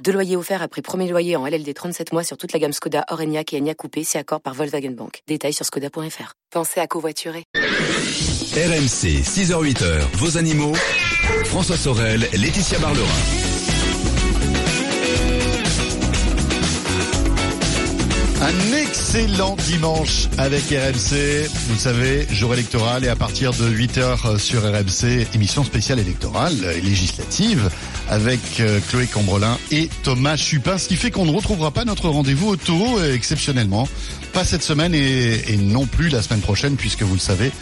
[0.00, 3.04] Deux loyers offerts après premier loyer en LLD 37 mois sur toute la gamme Skoda,
[3.10, 5.22] Orenia et Enya Coupé, c'est accord par Volkswagen Bank.
[5.28, 6.34] Détails sur skoda.fr.
[6.50, 7.44] Pensez à covoiturer.
[7.54, 10.74] RMC, 6h-8h, vos animaux.
[11.44, 13.41] François Sorel, Laetitia Barlerin.
[18.42, 21.46] Un excellent dimanche avec RMC.
[21.68, 26.52] Vous le savez, jour électoral et à partir de 8h sur RMC, émission spéciale électorale
[26.76, 27.70] et législative
[28.08, 30.76] avec euh, Chloé Cambrelin et Thomas Chupin.
[30.76, 33.86] Ce qui fait qu'on ne retrouvera pas notre rendez-vous auto euh, exceptionnellement.
[34.32, 37.52] Pas cette semaine et, et, non plus la semaine prochaine puisque vous le savez,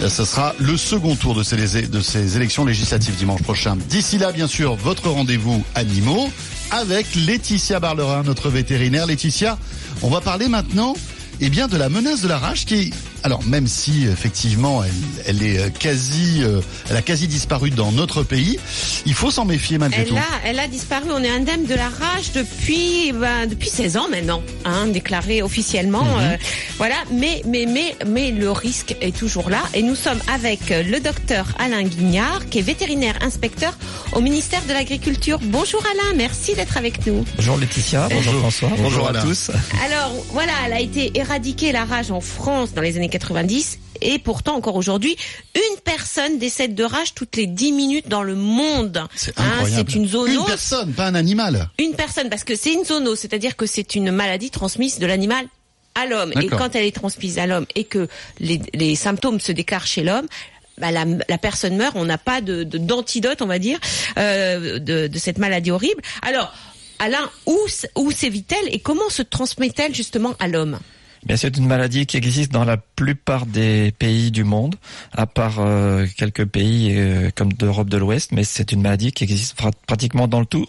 [0.00, 3.76] euh, ce sera le second tour de ces, de ces élections législatives dimanche prochain.
[3.88, 6.32] D'ici là, bien sûr, votre rendez-vous animaux
[6.70, 9.06] avec Laetitia Barlerin, notre vétérinaire.
[9.06, 9.58] Laetitia,
[10.02, 10.94] on va parler maintenant
[11.40, 12.92] eh bien, de la menace de la rage qui
[13.26, 14.92] alors même si effectivement elle,
[15.26, 18.56] elle est euh, quasi, euh, elle a quasi disparu dans notre pays,
[19.04, 20.16] il faut s'en méfier malgré elle tout.
[20.16, 21.06] A, elle a disparu.
[21.12, 26.04] On est indemne de la rage depuis ben, depuis 16 ans maintenant, hein, déclaré officiellement.
[26.04, 26.20] Mhm.
[26.20, 26.36] euh,
[26.78, 29.62] voilà, mais mais mais mais le risque est toujours là.
[29.74, 33.76] Et nous sommes avec le docteur Alain Guignard, qui est vétérinaire inspecteur
[34.12, 35.40] au ministère de l'Agriculture.
[35.42, 37.24] Bonjour Alain, merci d'être avec nous.
[37.34, 39.22] Bonjour Laetitia, bonjour, François, bonjour, Bonjour à Alain.
[39.22, 39.50] tous.
[39.84, 44.18] Alors voilà, elle a été éradiquée la rage en France dans les années 90 et
[44.18, 45.16] pourtant encore aujourd'hui,
[45.54, 49.02] une personne décède de rage toutes les 10 minutes dans le monde.
[49.14, 49.64] C'est Hein,
[49.94, 50.34] une zoonose.
[50.34, 51.70] Une personne, pas un animal.
[51.78, 55.46] Une personne parce que c'est une zoonose, c'est-à-dire que c'est une maladie transmise de l'animal
[55.94, 56.32] à l'homme.
[56.40, 60.02] Et quand elle est transmise à l'homme et que les, les symptômes se déclarent chez
[60.02, 60.26] l'homme,
[60.78, 63.78] bah, la, la personne meurt, on n'a pas de d'antidote, on va dire,
[64.18, 66.02] euh, de, de cette maladie horrible.
[66.20, 66.52] Alors,
[66.98, 67.58] Alain, où,
[67.96, 70.78] où sévit-elle et comment se transmet-elle justement à l'homme?
[71.26, 74.76] Bien, c'est une maladie qui existe dans la plupart des pays du monde,
[75.12, 79.24] à part euh, quelques pays euh, comme d'Europe de l'Ouest, mais c'est une maladie qui
[79.24, 80.66] existe pra- pratiquement dans le tout,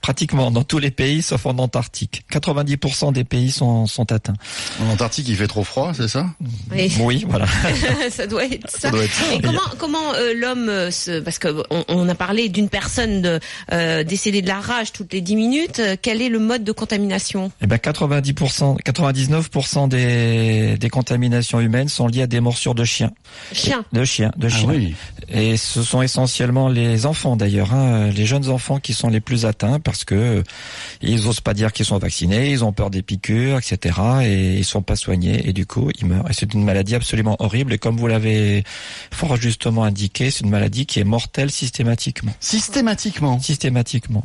[0.00, 2.22] pratiquement dans tous les pays sauf en Antarctique.
[2.32, 4.36] 90% des pays sont, sont atteints.
[4.82, 6.26] En Antarctique, il fait trop froid, c'est ça?
[6.70, 7.46] Oui, voilà.
[8.10, 8.78] ça doit être ça.
[8.78, 9.34] Ça doit être ça.
[9.34, 13.38] Et comment comment euh, l'homme se parce que on, on a parlé d'une personne de,
[13.72, 15.82] euh, décédée de la rage toutes les 10 minutes.
[16.00, 17.52] quel est le mode de contamination?
[17.60, 23.10] Eh ben 90%, 99% des, des contaminations humaines sont liées à des morsures de chiens.
[23.52, 23.84] Chien.
[23.92, 24.68] De chiens, de chiens.
[24.70, 24.94] Ah oui.
[25.28, 29.44] Et ce sont essentiellement les enfants d'ailleurs, hein, les jeunes enfants qui sont les plus
[29.44, 30.42] atteints parce que euh,
[31.02, 33.98] ils osent pas dire qu'ils sont vaccinés, ils ont peur des piqûres, etc.
[34.22, 36.28] Et ils sont pas soignés et du coup ils meurent.
[36.30, 37.72] Et c'est une maladie absolument horrible.
[37.74, 38.64] Et comme vous l'avez
[39.12, 43.38] fort justement indiqué, c'est une maladie qui est mortelle systématiquement, Systématiquement.
[43.40, 44.24] systématiquement.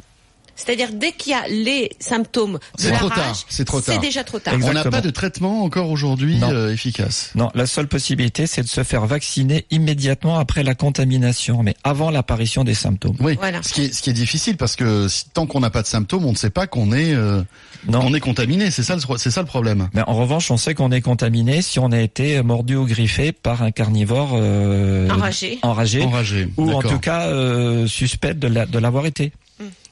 [0.56, 3.82] C'est-à-dire dès qu'il y a les symptômes de C'est la trop rage, tard, c'est trop
[3.82, 3.94] tard.
[3.96, 4.54] C'est déjà trop tard.
[4.54, 4.92] On n'a Exactement.
[4.92, 6.50] pas de traitement encore aujourd'hui Non.
[6.52, 7.32] euh, efficace.
[7.36, 12.10] Non, la seule possibilité, c'est de se faire vacciner immédiatement après la contamination, mais avant
[12.10, 13.18] l'apparition des symptômes.
[13.20, 13.36] Oui.
[13.38, 13.62] Voilà.
[13.64, 15.88] Ce qui est, ce qui est difficile parce que si- tant qu'on n'a pas de
[15.88, 17.42] symptômes, on ne sait pas qu'on est, euh,
[17.88, 18.00] Non.
[18.04, 18.72] on est contaminé.
[18.72, 19.90] C'est ça, le- c'est ça le problème.
[19.94, 23.32] Mais en revanche, on sait qu'on est contaminé si on a été mordu ou griffé
[23.34, 25.60] par un carnivore euh, Enragé.
[25.64, 26.48] enragé, Enragé.
[26.58, 29.32] ou en tout cas euh, suspect de la- de l'avoir été.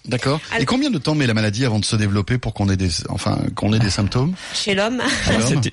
[0.08, 0.42] D'accord.
[0.60, 2.90] Et combien de temps met la maladie avant de se développer pour qu'on ait des,
[3.10, 5.02] enfin, qu'on ait des symptômes Chez l'homme.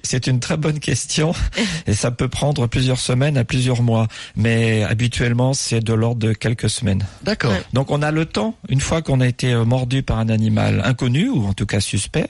[0.02, 1.34] C'est- une très bonne question
[1.86, 6.32] et ça peut prendre plusieurs semaines à plusieurs mois, mais habituellement c'est de l'ordre de
[6.32, 7.04] quelques semaines.
[7.24, 7.50] D'accord.
[7.52, 7.62] Ouais.
[7.72, 10.82] Donc on a le temps, une fois qu'on a été euh, mordu par un animal
[10.84, 12.26] inconnu ou en tout cas suspect,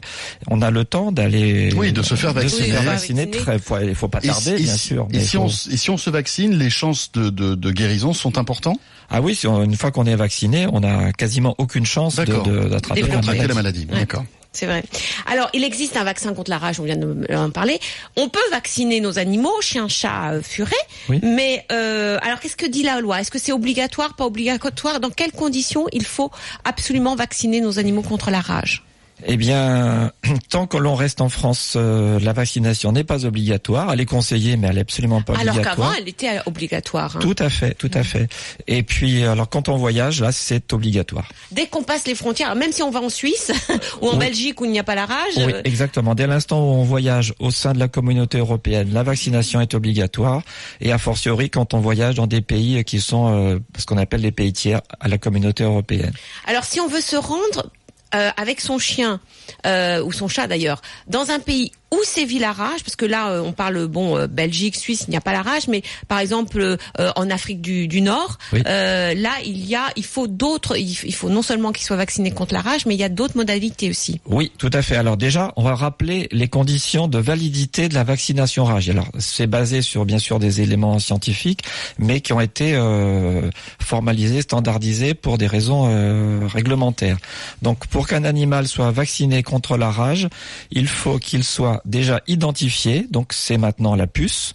[0.48, 2.66] on a le temps d'aller Oui, de se faire de vacciner.
[2.68, 3.30] se faire vacciner.
[3.30, 5.08] Très, faut, il faut pas Et tarder, si- bien et sûr.
[5.10, 7.70] si- Et si, faut- on, et si on se vaccine, les chances de, de, de
[7.70, 8.78] guérison sont importantes?
[9.12, 12.24] Ah oui, si on- une fois qu'on est vacciné, on a quasiment aucune chance de-
[12.24, 12.42] D'accord.
[12.44, 13.26] de- d'attraper de la Développer.
[13.26, 13.86] contracter la maladie.
[13.90, 13.98] Ouais.
[14.00, 14.24] D'accord.
[14.52, 14.82] C'est vrai.
[15.30, 17.78] Alors, il existe un vaccin contre la rage, on vient de en parler.
[18.16, 20.74] On peut vacciner nos animaux, chiens, chats, euh, furets.
[21.08, 21.20] Oui.
[21.22, 23.20] Mais euh, alors, qu'est-ce que dit la loi?
[23.20, 24.98] Est-ce que c'est obligatoire, pas obligatoire?
[24.98, 26.32] Dans quelles conditions il faut
[26.64, 28.82] absolument vacciner nos animaux contre la rage?
[29.26, 30.12] Eh bien,
[30.50, 33.92] tant que l'on reste en France, euh, la vaccination n'est pas obligatoire.
[33.92, 35.76] Elle est conseillée, mais elle est absolument pas Alors obligatoire.
[35.76, 37.16] qu'avant, elle était obligatoire.
[37.16, 37.20] hein.
[37.20, 38.28] Tout à fait, tout à fait.
[38.66, 41.28] Et puis, alors quand on voyage, là, c'est obligatoire.
[41.52, 43.52] Dès qu'on passe les frontières, même si on va en Suisse
[44.00, 44.18] ou en Oui.
[44.18, 46.14] Belgique où il n'y a pas la rage, Oui, euh, exactement.
[46.14, 50.42] Dès l'instant où on voyage au sein de la communauté européenne, la vaccination est obligatoire.
[50.80, 54.20] Et a fortiori, quand on voyage dans des pays qui sont euh, ce qu'on appelle
[54.22, 56.12] les pays tiers à la communauté européenne.
[56.46, 57.70] Alors, si on veut se rendre
[58.14, 59.20] euh, avec son chien
[59.66, 63.30] euh, ou son chat d'ailleurs dans un pays où sévit la rage, parce que là
[63.30, 66.18] euh, on parle bon euh, Belgique, Suisse, il n'y a pas la rage, mais par
[66.20, 66.76] exemple euh,
[67.16, 68.62] en Afrique du, du Nord, Oui.
[68.64, 69.14] là
[69.44, 72.54] il y a, il faut d'autres, il, il faut non seulement qu'ils soient vaccinés contre
[72.54, 74.20] la rage, mais il y a d'autres modalités aussi.
[74.26, 74.96] Oui, tout à fait.
[74.96, 78.88] Alors déjà, on va rappeler les conditions de validité de la vaccination rage.
[78.88, 81.62] Alors c'est basé sur bien sûr des éléments scientifiques,
[81.98, 83.50] mais qui ont été euh,
[83.80, 87.18] formalisés, standardisés pour des raisons euh, réglementaires.
[87.62, 90.28] Donc pour qu'un animal soit vacciné contre la rage,
[90.70, 93.06] il faut qu'il soit déjà identifié.
[93.10, 94.54] Donc c'est maintenant la puce.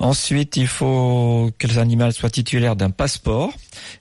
[0.00, 3.52] Ensuite, il faut que l'animal soit titulaire d'un passeport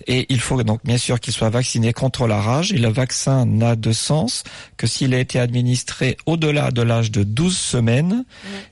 [0.07, 2.71] et il faut donc bien sûr qu'il soit vacciné contre la rage.
[2.71, 4.43] Et le vaccin n'a de sens
[4.77, 8.23] que s'il a été administré au-delà de l'âge de 12 semaines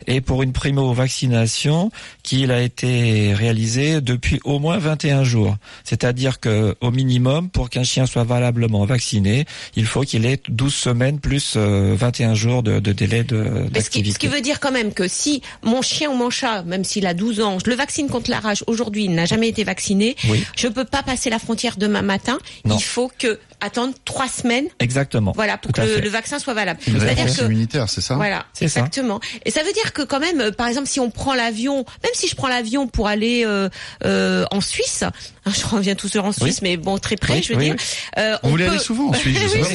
[0.08, 1.92] et pour une primo-vaccination
[2.24, 5.58] qu'il a été réalisé depuis au moins 21 jours.
[5.84, 9.46] C'est-à-dire que au minimum pour qu'un chien soit valablement vacciné,
[9.76, 13.90] il faut qu'il ait 12 semaines plus euh, 21 jours de, de délai de ce
[13.90, 16.86] qui, ce qui veut dire quand même que si mon chien ou mon chat, même
[16.86, 19.66] s'il a 12 ans, je le vaccine contre la rage aujourd'hui, il n'a jamais été
[19.66, 20.46] vacciné, Oui.
[20.56, 22.38] je peux pas passer la frontière demain matin.
[22.64, 22.78] Non.
[22.78, 25.32] Il faut que attendre trois semaines, Exactement.
[25.36, 26.80] voilà, pour Tout que le, vaccin soit valable.
[26.84, 28.66] C'est-à-dire que immunitaire, c'est ça Voilà, ça.
[28.66, 29.20] exactement.
[29.46, 32.12] Et ça veut dire que quand même, euh, par exemple, si on prend l'avion, même
[32.14, 33.68] si je prends l'avion pour aller euh,
[34.06, 35.12] euh, en Suisse, hein,
[35.48, 37.76] je reviens tout seul en Suisse, mais bon, très près, Oui, je veux oui, dire.
[37.78, 37.86] oui.
[38.20, 38.72] euh, Vous on voulez peut...
[38.72, 39.68] aller souvent en Suisse, je sais Oui, pas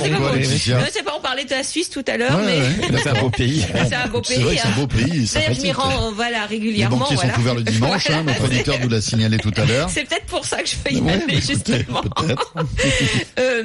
[0.92, 2.44] c'est pas- pas, on parlait de la Suisse tout à l'heure, Ouais,
[2.80, 3.64] mais ouais, C'est un beau pays.
[3.88, 4.56] c'est un beau C'est pays.
[4.58, 4.74] c'est un hein.
[4.76, 6.98] beau pays, D'ailleurs, je m'y rends, voilà, Les régulièrement.
[6.98, 7.34] banquiers voilà.
[7.34, 9.90] sont ouverts le dimanche, hein, notre auditeur nous l'a signalé tout à l'heure.
[9.92, 12.02] C'est peut-être pour ça que je peux y aller, peut-être, justement.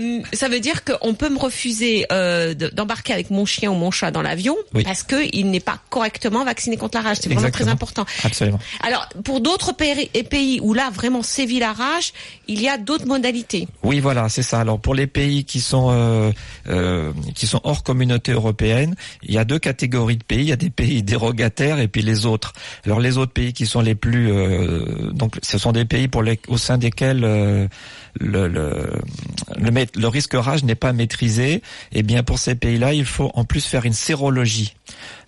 [0.08, 3.76] Euh, ça veut dire qu'on peut me refuser euh, de- d'embarquer avec mon chien ou
[3.76, 4.84] mon chat dans l'avion Oui.
[4.84, 7.18] parce que il n'est pas correctement vacciné contre la rage.
[7.22, 8.06] C'est vraiment très important.
[8.24, 8.60] Absolument.
[8.82, 12.14] Alors, pour d'autres pays, où là vraiment sévit la rage,
[12.48, 13.68] il y a d'autres modalités.
[13.84, 14.60] Oui, voilà, c'est ça.
[14.60, 16.32] Alors pour les pays qui sont euh,
[16.70, 20.40] euh, qui sont hors communauté européenne, il y a deux catégories de pays.
[20.40, 22.54] Il y a des pays dérogataires et puis les autres.
[22.86, 26.24] Alors les autres pays qui sont les plus euh, donc ce sont des pays pour
[26.24, 27.68] les au sein desquels euh,
[28.20, 28.92] le, le,
[29.58, 31.62] le, le risque rage n'est pas maîtrisé.
[31.92, 34.76] Et bien pour ces pays-là, il faut en plus faire une sérologie.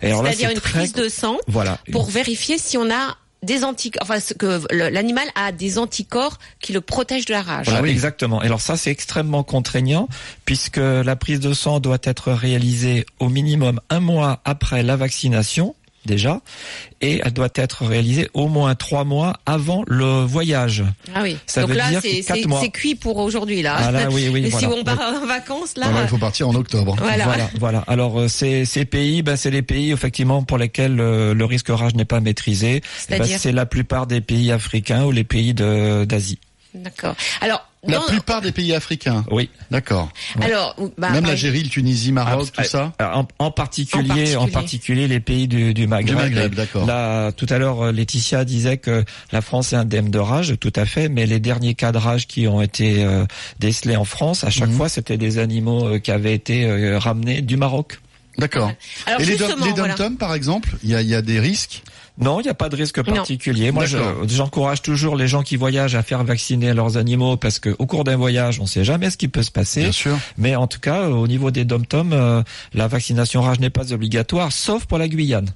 [0.00, 2.90] Et alors là, C'est-à-dire c'est une très prise de sang voilà pour vérifier si on
[2.90, 7.64] a des anticorps, enfin que l'animal a des anticorps qui le protègent de la rage.
[7.66, 7.88] Voilà, Ah oui.
[7.90, 8.42] exactement.
[8.42, 10.08] Et alors ça, c'est extrêmement contraignant
[10.44, 15.74] puisque la prise de sang doit être réalisée au minimum un mois après la vaccination
[16.06, 16.40] déjà,
[17.00, 20.82] et elle doit être réalisée au moins trois mois avant le voyage.
[21.14, 21.36] Ah oui.
[21.46, 22.60] Ça Donc veut là, dire c'est quatre c'est- mois.
[22.62, 23.76] c'est cuit pour aujourd'hui là.
[23.78, 24.68] Ah là, oui, oui, Et voilà.
[24.68, 26.96] si on part en vacances là, Voilà, il faut partir en octobre.
[26.98, 27.24] voilà.
[27.24, 27.84] Voilà, voilà.
[27.86, 31.68] Alors euh, ces, ces pays, ben, c'est les pays effectivement pour lesquels euh, le risque
[31.68, 32.76] rage n'est pas maîtrisé.
[32.76, 36.38] Eh ben, C'est-à-dire c'est la plupart des pays africains ou les pays de- d'Asie.
[36.74, 37.16] D'accord.
[37.40, 39.24] Alors, La plupart des pays africains.
[39.30, 39.48] Oui.
[39.70, 40.10] D'accord.
[40.40, 44.36] alors, bah, Même l'Algérie, le Tunisie, Maroc, tout ça En, en particulier, En particulier.
[44.36, 46.16] en particulier les pays du, du Maghreb.
[46.16, 46.86] Du Maghreb, d'accord.
[46.86, 50.72] Là, tout à l'heure, euh, Laetitia disait que la France est indemne de rage, tout
[50.76, 53.24] à fait, mais les derniers cas de rage qui ont été euh,
[53.58, 54.76] décelés en France, à chaque Mhm.
[54.76, 57.98] fois, c'était des animaux euh, qui avaient été euh, ramenés du Maroc.
[58.38, 58.72] D'accord.
[59.06, 59.96] Alors Et les, dom- voilà.
[60.18, 61.82] par exemple, il y a, il y a des risques
[62.20, 63.72] Non, il n'y a pas de risque particulier.
[63.72, 67.74] Moi, je- j'encourage toujours les gens qui voyagent à faire vacciner leurs animaux parce que
[67.78, 69.80] au cours d'un voyage, on ne sait jamais ce qui peut se passer.
[69.82, 70.18] Bien sûr.
[70.36, 72.42] Mais en tout cas, au niveau des dom-toms, euh,
[72.74, 75.48] la vaccination rage n'est pas obligatoire, sauf pour la Guyane.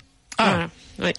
[1.02, 1.10] Oui.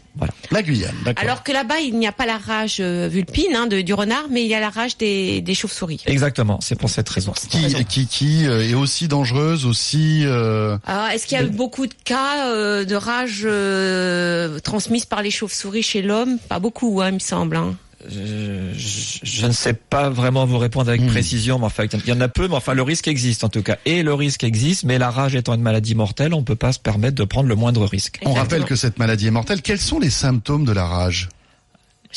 [0.51, 1.23] La Guyane, d'accord.
[1.23, 4.25] Alors que là-bas, il n'y a pas la rage euh, vulpine hein, de, du renard,
[4.29, 6.01] mais il y a la rage des, des chauves-souris.
[6.05, 7.33] Exactement, c'est pour cette raison.
[7.49, 10.21] qui, qui, qui euh, est aussi dangereuse, aussi...
[10.25, 15.05] euh, Alors, est-ce qu'il y a eu beaucoup de cas euh, de rage euh, transmise
[15.05, 16.37] par les chauves-souris chez l'homme?
[16.47, 17.55] Pas beaucoup, hein, il me semble.
[17.57, 17.75] Hein.
[18.09, 21.07] Je, je- je ne sais pas vraiment vous répondre avec Hmm.
[21.07, 23.63] précision, mais enfin, il y en a peu, mais enfin, le risque existe en tout
[23.63, 23.77] cas.
[23.85, 26.79] Et le risque existe, mais la rage étant une maladie mortelle, on peut pas se
[26.79, 28.19] permettre de prendre le moindre risque.
[28.23, 29.61] On rappelle que cette maladie est mortelle.
[29.61, 31.29] Quels sont les symptômes de la rage?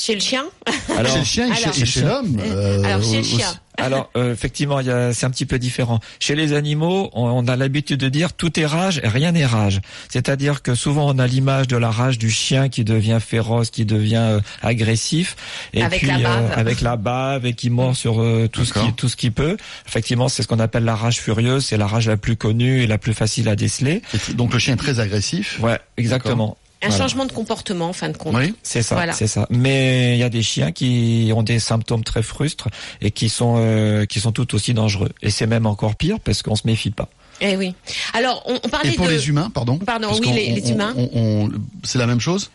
[0.00, 0.44] Chez le chien
[0.96, 3.48] Alors, Chez le chien et alors- chez, l'homme euh, Alors, chez le chien.
[3.76, 4.78] alors euh, effectivement,
[5.12, 5.98] c'est un petit peu différent.
[6.20, 9.44] Chez les animaux, on, on a l'habitude de dire tout est rage, et rien n'est
[9.44, 9.80] rage.
[10.08, 13.84] C'est-à-dire que souvent on a l'image de la rage du chien qui devient féroce, qui
[13.84, 15.34] devient euh, agressif,
[15.74, 16.52] et Avec puis la bave.
[16.56, 19.56] avec la bave et qui mord sur euh, tout ce qui tout ce qui peut.
[19.88, 21.64] Effectivement, c'est ce qu'on appelle la rage furieuse.
[21.66, 24.02] C'est la rage la plus connue et la plus facile à déceler.
[24.34, 25.58] Donc le chien est très agressif.
[25.60, 26.56] Ouais, exactement.
[26.88, 27.04] Un Voilà.
[27.04, 28.34] changement de comportement, en fin de compte.
[28.34, 28.54] Oui.
[28.62, 29.12] C'est ça, Voilà.
[29.12, 29.46] c'est ça.
[29.50, 32.68] Mais il y a des chiens qui ont des symptômes très frustres
[33.00, 35.10] et qui sont euh, qui sont tout aussi dangereux.
[35.22, 37.08] Et c'est même encore pire parce qu'on se méfie pas.
[37.40, 37.74] Eh oui.
[38.14, 39.12] Alors, on, on parlait Et pour de...
[39.12, 39.78] les humains, pardon.
[39.78, 40.94] Pardon, oui, les- humains.
[41.84, 42.50] c'est la même chose?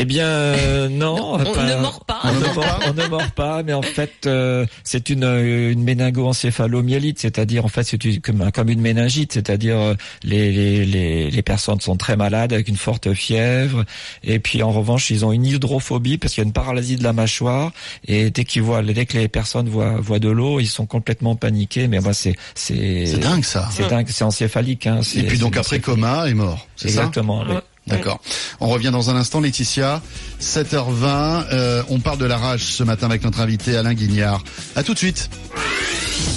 [0.00, 1.34] Eh bien, euh, non.
[1.34, 2.20] on pas- ne mord pas.
[2.24, 5.82] On ne mord, on ne mord pas, mais en fait, euh, c'est une, euh, une
[5.82, 11.30] méningo-encéphalomyélite, c'est-à-dire en fait c'est une- comme, comme une méningite, c'est-à-dire euh, les, les, les,
[11.30, 13.84] les personnes sont très malades avec une forte fièvre,
[14.22, 17.04] et puis en revanche ils ont une hydrophobie parce qu'il y a une paralysie de
[17.04, 17.72] la mâchoire,
[18.06, 21.34] et dès qu'ils voient, dès que les personnes voient, voient de l'eau, ils sont complètement
[21.36, 21.88] paniqués.
[21.88, 23.68] Mais moi c'est c'est C'est dingue ça.
[23.72, 24.86] c'est dingue, c'est encéphalique.
[24.86, 26.66] Hein, Et puis donc après coma et mort.
[26.76, 27.00] C'est ça?
[27.00, 27.42] Exactement.
[27.48, 27.56] oui.
[27.88, 28.20] D'accord.
[28.60, 30.00] On revient dans un instant, Laetitia.
[30.40, 31.46] 7h20.
[31.52, 34.42] euh, on parle de la rage ce matin avec notre invité Alain Guignard.
[34.76, 35.30] À tout de suite.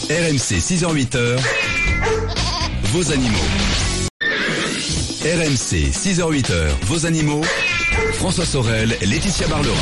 [0.10, 1.40] RMC 6h-8h,
[2.92, 3.38] vos animaux.
[5.24, 6.54] RMC 6h-8h,
[6.84, 7.42] vos animaux.
[8.14, 9.76] François Sorel, Laetitia Barlerin.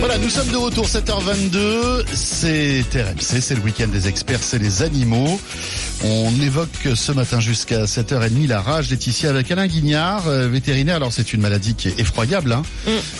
[0.00, 2.04] Voilà, nous sommes de retour 7h22.
[2.12, 5.38] C'est RMC, c'est le week-end des experts, c'est les animaux.
[6.04, 10.96] On évoque ce matin jusqu'à 7h30 la rage Laetitia avec Alain Guignard, euh, vétérinaire.
[10.96, 12.52] Alors c'est une maladie qui est effroyable.
[12.52, 12.62] Hein.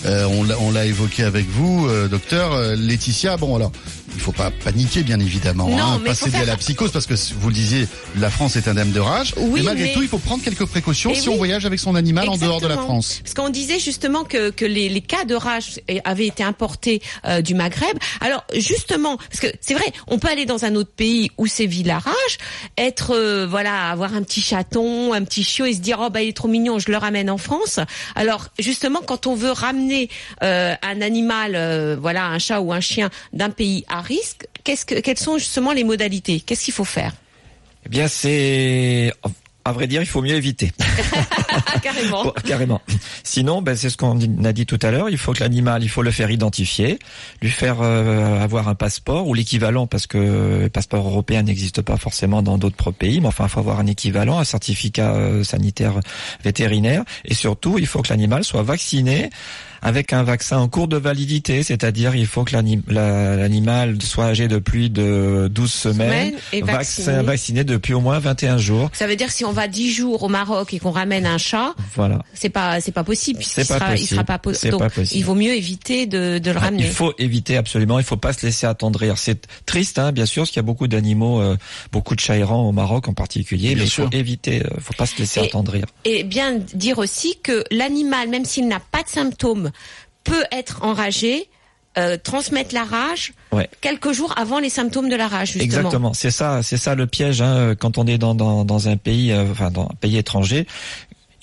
[0.07, 0.25] Euh,
[0.61, 3.37] on l'a- évoqué avec vous, euh, docteur Laetitia.
[3.37, 3.71] Bon alors,
[4.15, 7.07] il faut pas paniquer bien évidemment, Non, hein, mais pas céder à la psychose parce
[7.07, 9.35] que vous le disiez, la France est indemne de rage.
[9.37, 11.35] Oui, mais malgré mais- tout, il faut prendre quelques précautions Eh si oui.
[11.35, 12.77] on voyage avec son animal en dehors de la.
[12.77, 13.21] France.
[13.23, 17.41] Parce qu'on disait justement que, que les, les cas de rage avaient été importés euh,
[17.43, 17.97] du Maghreb.
[18.21, 21.83] Alors justement, parce que c'est vrai, on peut aller dans un autre pays où sévit
[21.85, 22.39] la rage,
[22.77, 26.23] être euh, voilà, avoir un petit chaton, un petit chiot et se dire oh bah
[26.23, 27.79] il est trop mignon, je le ramène en France.
[28.15, 30.09] Alors justement, quand on veut ramener
[30.43, 35.01] euh, un animal, voilà, un chat ou un chien d'un pays à risque, qu'est-ce que
[35.01, 36.41] quelles sont justement les modalités?
[36.41, 37.15] Qu'est-ce qu'il faut faire?
[37.87, 39.13] Eh bien, c'est
[39.65, 40.73] à vrai dire, il faut mieux éviter.
[41.83, 42.25] Carrément.
[42.25, 42.81] Bon, carrément.
[43.23, 45.09] Sinon, ben, c'est ce qu'on a dit tout à l'heure.
[45.09, 46.99] Il faut que l'animal, il faut le faire identifier,
[47.41, 51.97] lui faire euh, avoir un passeport ou l'équivalent, parce que le passeport européen n'existe pas
[51.97, 53.21] forcément dans d'autres pays.
[53.21, 56.01] Mais enfin, il faut avoir un équivalent, un certificat euh, sanitaire
[56.43, 57.05] vétérinaire.
[57.25, 59.31] Et surtout, il faut que l'animal soit vacciné
[59.83, 64.27] avec un vaccin en cours de validité, c'est-à-dire il faut que l'anim- la- l'animal soit
[64.27, 66.73] âgé de plus de 12 semaines, Semaines et vaccin-
[67.03, 67.23] vacciné.
[67.23, 68.91] vacciné depuis au moins 21 jours.
[68.93, 71.39] Ça veut dire que si on va 10 jours au Maroc et qu'on ramène un
[71.39, 72.21] chat, Voilà.
[72.35, 75.19] c'est pas c'est pas possible puisqu'il sera il sera pas po- C'est donc pas possible.
[75.19, 76.85] il vaut mieux éviter de, de le Ah, ramener.
[76.85, 79.19] Il faut éviter absolument, il faut pas se laisser attendrir.
[79.19, 81.57] C'est triste, hein, bien sûr, parce qu'il y a beaucoup d'animaux, euh,
[81.91, 84.93] beaucoup de chats errants au Maroc en particulier, Bien mais il faut éviter, euh, faut
[84.95, 85.87] pas se laisser Et- attendrir.
[86.05, 89.71] Et bien dire aussi que l'animal, même s'il n'a pas de symptômes,
[90.25, 91.49] peut être enragé,
[91.99, 93.69] euh, transmettre la rage Ouais.
[93.81, 95.65] quelques jours avant les symptômes de la rage justement.
[95.65, 98.97] Exactement, c'est ça, c'est ça le piège hein, quand on est dans, dans, dans un
[98.97, 100.67] pays, euh, enfin dans un pays étranger.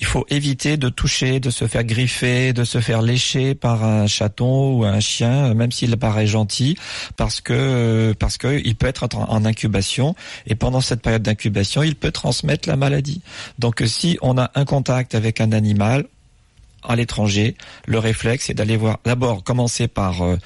[0.02, 4.08] Il faut éviter de toucher, de se faire griffer, de se faire lécher par un
[4.08, 6.78] chaton ou un chien, même s'il paraît gentil,
[7.18, 10.16] parce que parce que il peut être en, en incubation
[10.48, 13.22] et pendant cette période d'incubation, il peut transmettre la maladie.
[13.60, 16.06] Donc euh, si on a un contact avec un animal
[16.88, 17.56] à l'étranger,
[17.86, 19.00] le réflexe est d'aller voir.
[19.06, 20.38] D'abord, commencer par euh,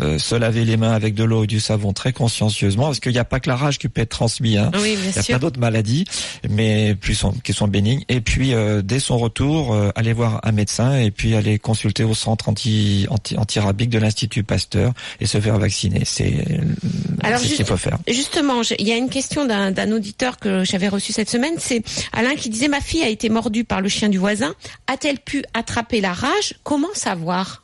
[0.00, 3.12] euh, se laver les mains avec de l'eau et du savon très consciencieusement, parce qu'il
[3.12, 4.58] n'y a pas que la rage qui peut être transmise.
[4.58, 4.70] Hein.
[4.74, 5.24] Oui, Il y a sûr.
[5.24, 6.04] plein d'autres maladies,
[6.48, 8.04] mais plus sont, qui sont bénignes.
[8.08, 12.04] Et puis, euh, dès son retour, euh, aller voir un médecin et puis aller consulter
[12.04, 16.02] au centre anti, anti, antirabique de l'Institut Pasteur et se faire vacciner.
[16.04, 17.98] C'est euh, ce qu'il faut faire.
[18.08, 21.54] Justement, il y a une question d'un d'un auditeur que j'avais reçu cette semaine.
[21.58, 21.82] C'est
[22.12, 24.54] Alain qui disait ma fille a été mordue par le chien du voisin.
[24.86, 27.62] A-t-elle pu attraper la rage Comment savoir?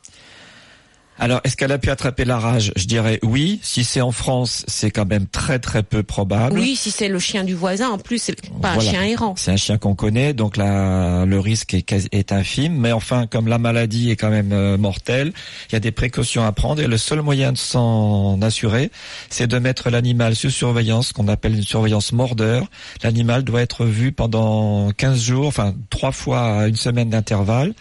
[1.21, 3.59] Alors, est-ce qu'elle a pu attraper la rage Je dirais oui.
[3.61, 6.57] Si c'est en France, c'est quand même très très peu probable.
[6.57, 9.33] Oui, si c'est le chien du voisin, en plus c'est pas un chien errant.
[9.35, 12.77] C'est un chien qu'on connaît, donc là, le risque est infime.
[12.77, 15.33] Mais enfin, comme la maladie est quand même euh, mortelle,
[15.69, 16.81] il y a des précautions à prendre.
[16.81, 18.89] Et le seul moyen de s'en assurer,
[19.29, 22.65] c'est de mettre l'animal sous surveillance, qu'on appelle une surveillance mordeur.
[23.03, 27.73] L'animal doit être vu pendant 15 jours, enfin trois fois à une semaine d'intervalle,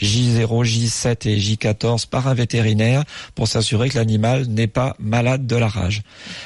[0.00, 2.85] J0, J7 et J14 par un vétérinaire
[3.34, 6.02] pour s'assurer que l'animal n'est pas malade de la rage.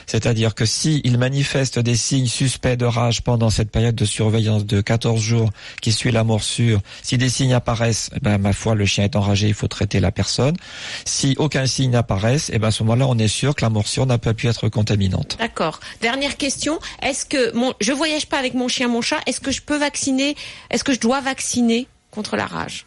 [0.07, 4.67] C'est-à-dire que si il manifeste des signes suspects de rage pendant cette période de surveillance
[4.67, 8.75] de 14 jours qui suit la morsure, si des signes apparaissent, eh ben, ma foi,
[8.75, 10.57] le chien est enragé, il faut traiter la personne.
[11.05, 14.07] Si aucun signe n'apparaisse, eh ben, à ce moment-là, on est sûr que la morsure
[14.07, 15.37] n'a pas pu être contaminante.
[15.39, 15.81] D'accord.
[16.01, 16.79] Dernière question.
[17.03, 19.79] Est-ce que mon, je voyage pas avec mon chien, mon chat Est-ce que je peux
[19.79, 20.37] vacciner
[20.71, 22.87] Est-ce que je dois vacciner contre la rage?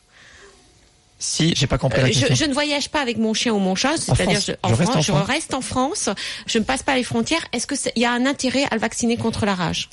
[1.25, 2.27] Si, j'ai pas compris la Euh, question.
[2.31, 4.45] je, je ne voyage pas avec mon chien ou mon chat, c'est-à-dire France.
[4.47, 5.27] je, en Je reste France, en je France.
[5.27, 6.09] reste en France,
[6.47, 7.45] je ne passe pas les frontières.
[7.53, 9.89] Est-ce que c'est- il y a un intérêt à le vacciner contre la rage?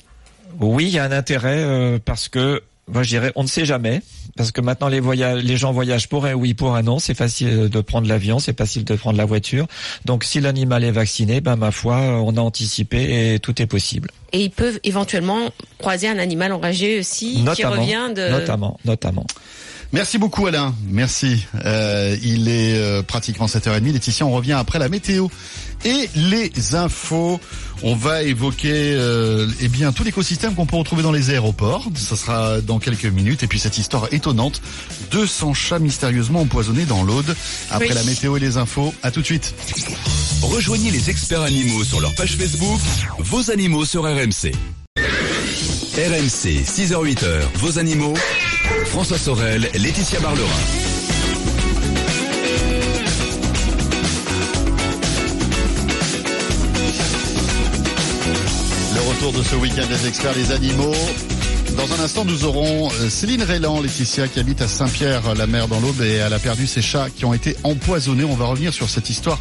[0.59, 2.61] Oui, il y a un intérêt euh, parce que
[2.91, 4.01] moi je dirais on ne sait jamais
[4.35, 7.13] parce que maintenant les voyages les gens voyagent pour un oui pour un non, c'est
[7.13, 9.67] facile de prendre l'avion, c'est facile de prendre la voiture.
[10.03, 14.09] Donc si l'animal est vacciné, ben ma foi, on a anticipé et tout est possible.
[14.33, 15.39] Et ils peuvent éventuellement
[15.77, 18.29] croiser un animal enragé aussi qui revient de.
[18.29, 19.25] notamment, notamment.
[19.93, 21.45] Merci beaucoup Alain, merci.
[21.65, 23.91] Euh, il est euh, pratiquement 7h30.
[23.91, 25.27] Laetitia, on revient après la météo
[25.83, 27.41] et les infos.
[27.83, 31.89] On va évoquer euh, eh bien tout l'écosystème qu'on peut retrouver dans les aéroports.
[31.95, 33.43] Ça sera dans quelques minutes.
[33.43, 34.61] Et puis cette histoire étonnante,
[35.11, 37.35] 200 chats mystérieusement empoisonnés dans l'Aude.
[37.69, 37.93] Après Oui.
[37.95, 39.53] la météo et les infos, à tout de suite.
[40.41, 42.79] Rejoignez les experts animaux sur leur page Facebook,
[43.19, 44.53] vos animaux sur RMC.
[45.97, 48.13] RMC, 6h-8h, vos animaux.
[48.85, 50.47] François Sorel, Laetitia Barlerin.
[58.93, 60.93] Le retour de ce week-end des experts des animaux.
[61.77, 66.01] Dans un instant, nous aurons euh, Céline Rélan, Laetitia, qui habite à Saint-Pierre-la-Mer dans l'Aube
[66.01, 68.25] et elle a perdu ses chats qui ont été empoisonnés.
[68.25, 69.39] On va revenir sur cette histoire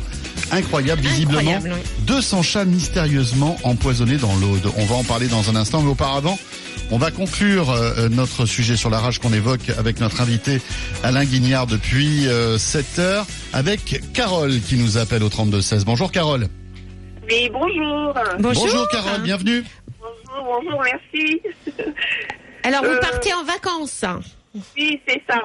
[0.53, 1.39] incroyable, visiblement.
[1.41, 2.05] Incroyable, oui.
[2.07, 4.71] 200 chats mystérieusement empoisonnés dans l'Aude.
[4.77, 6.39] On va en parler dans un instant, mais auparavant,
[6.91, 10.61] on va conclure euh, notre sujet sur la rage qu'on évoque avec notre invité
[11.05, 12.27] Alain Guignard depuis
[12.59, 15.85] 7 heures avec Carole qui nous appelle au 32-16.
[15.85, 16.49] Bonjour Carole.
[17.31, 18.15] Oui, bonjour.
[18.41, 18.89] Bonjour.
[18.89, 19.63] Carole, bienvenue.
[20.01, 21.41] Bonjour, bonjour, merci.
[22.65, 24.05] Alors, vous Euh, partez en vacances
[24.77, 25.37] Oui, c'est ça.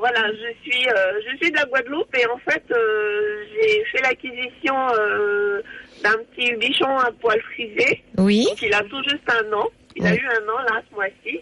[0.00, 4.00] Voilà, je suis, euh, je suis de la Guadeloupe et en fait, euh, j'ai fait
[4.00, 5.60] l'acquisition euh,
[6.02, 8.02] d'un petit bichon à poil frisé.
[8.16, 8.46] Oui.
[8.48, 9.68] Donc, il a tout juste un an.
[9.96, 11.40] Il a eu un an là ce mois-ci.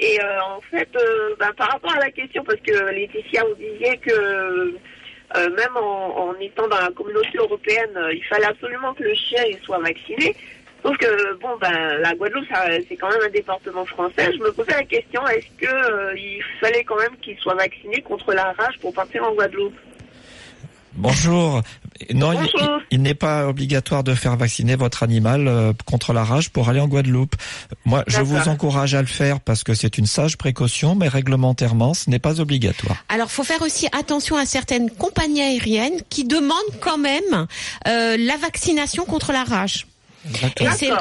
[0.00, 0.88] Et euh, en fait,
[1.38, 4.74] ben, par rapport à la question, parce que Laetitia, vous disiez que
[5.36, 9.58] même en, en étant dans la communauté européenne, il fallait absolument que le chien il
[9.58, 10.34] soit vacciné.
[10.82, 12.44] Sauf que bon, ben la Guadeloupe,
[12.88, 14.30] c'est quand même un département français.
[14.32, 18.00] Je me posais la question est-ce que euh, il fallait quand même qu'il soit vacciné
[18.02, 19.74] contre la rage pour partir en Guadeloupe?
[20.94, 21.62] Bonjour.
[22.12, 22.80] Non, il- Bonjour.
[22.90, 26.68] il, il n'est pas obligatoire de faire vacciner votre animal euh, contre la rage pour
[26.68, 27.34] aller en Guadeloupe.
[27.84, 31.94] Moi, je vous encourage à le faire parce que c'est une sage précaution, mais réglementairement,
[31.94, 32.96] ce n'est pas obligatoire.
[33.08, 37.46] Alors, faut faire aussi attention à certaines compagnies aériennes qui demandent quand même
[37.86, 39.86] euh, la vaccination contre la rage.
[40.60, 40.96] Et c'est euh,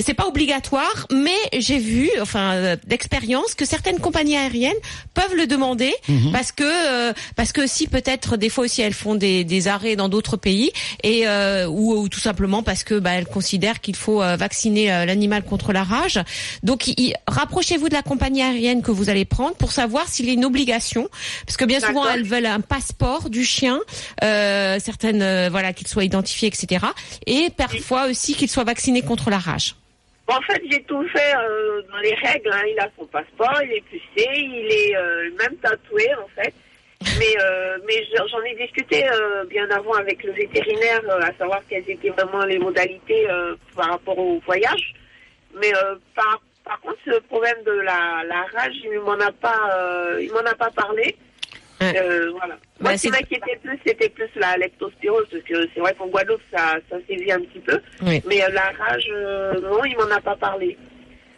[0.00, 4.72] c'est pas obligatoire, mais j'ai vu, enfin euh, d'expérience, que certaines compagnies aériennes
[5.14, 5.92] peuvent le demander
[6.32, 9.96] parce que euh, parce que si peut-être des fois aussi elles font des, des arrêts
[9.96, 13.96] dans d'autres pays et euh, ou, ou tout simplement parce que bah, elles considèrent qu'il
[13.96, 16.20] faut euh, vacciner euh, l'animal contre la rage.
[16.62, 16.90] Donc
[17.26, 21.08] rapprochez-vous de la compagnie aérienne que vous allez prendre pour savoir s'il est une obligation,
[21.46, 23.80] parce que bien souvent elles veulent un passeport du chien,
[24.22, 26.86] euh, certaines euh, voilà qu'il soit identifié, etc.
[27.26, 29.74] Et parfois aussi qu'il soit vacciné contre la rage.
[30.28, 32.50] En fait, j'ai tout fait euh, dans les règles.
[32.52, 32.62] hein.
[32.72, 36.54] Il a son passeport, il est pucé, il est euh, même tatoué en fait.
[37.18, 39.04] Mais, euh, mais j'en ai discuté
[39.50, 43.26] bien avant avec le vétérinaire, à savoir quelles étaient vraiment les modalités
[43.74, 44.94] par rapport au voyage.
[45.60, 45.72] Mais
[46.14, 50.54] par, par contre, ce problème de la, la rage, il m'en a pas, m'en a
[50.54, 51.16] pas parlé.
[51.82, 52.54] Euh, voilà.
[52.80, 56.06] Bah, Moi, ce qui m'inquiétait plus, c'était plus la leptospirose, parce que c'est vrai qu'en
[56.08, 57.78] Guadeloupe, ça, ça sévit un petit peu.
[58.02, 58.22] Oui.
[58.28, 60.76] Mais euh, la rage, euh, non, il m'en a pas parlé.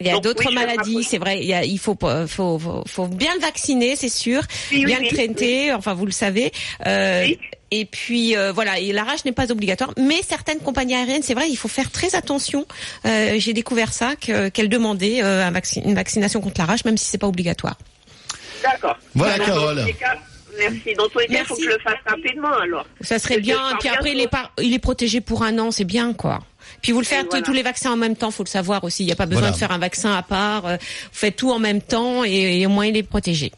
[0.01, 1.39] Il y a d'autres oui, maladies, c'est vrai.
[1.39, 4.85] Il, y a, il faut, faut, faut, faut bien le vacciner, c'est sûr, Oui, oui,
[4.85, 5.71] bien oui, le traiter.
[5.73, 6.51] Enfin, vous le savez.
[6.85, 7.39] Euh, Oui.
[7.71, 11.33] Et puis euh, voilà, et la rage n'est pas obligatoire, mais certaines compagnies aériennes, c'est
[11.33, 12.65] vrai, il faut faire très attention.
[13.05, 15.51] Euh, J'ai découvert ça que- qu'elles demandaient euh, un
[15.83, 17.75] une vaccination contre la rage, même si c'est pas obligatoire.
[18.63, 18.97] D'accord.
[19.15, 19.83] Voilà, Carole.
[20.59, 20.93] Merci.
[20.97, 22.85] Dans tous les cas, il faut que je le fasse rapidement alors.
[23.01, 23.59] Ça serait bien.
[23.79, 26.39] Puis après, il est, par- il est protégé pour un an, c'est bien quoi.
[26.81, 27.43] Puis vous le faites voilà.
[27.45, 29.03] tous les vaccins en même temps, faut le savoir aussi.
[29.03, 29.53] Il n'y a pas besoin Voilà.
[29.53, 30.65] de faire un vaccin à part.
[30.65, 33.51] euh, Vous faites tout en même temps et, et au moins il est protégé.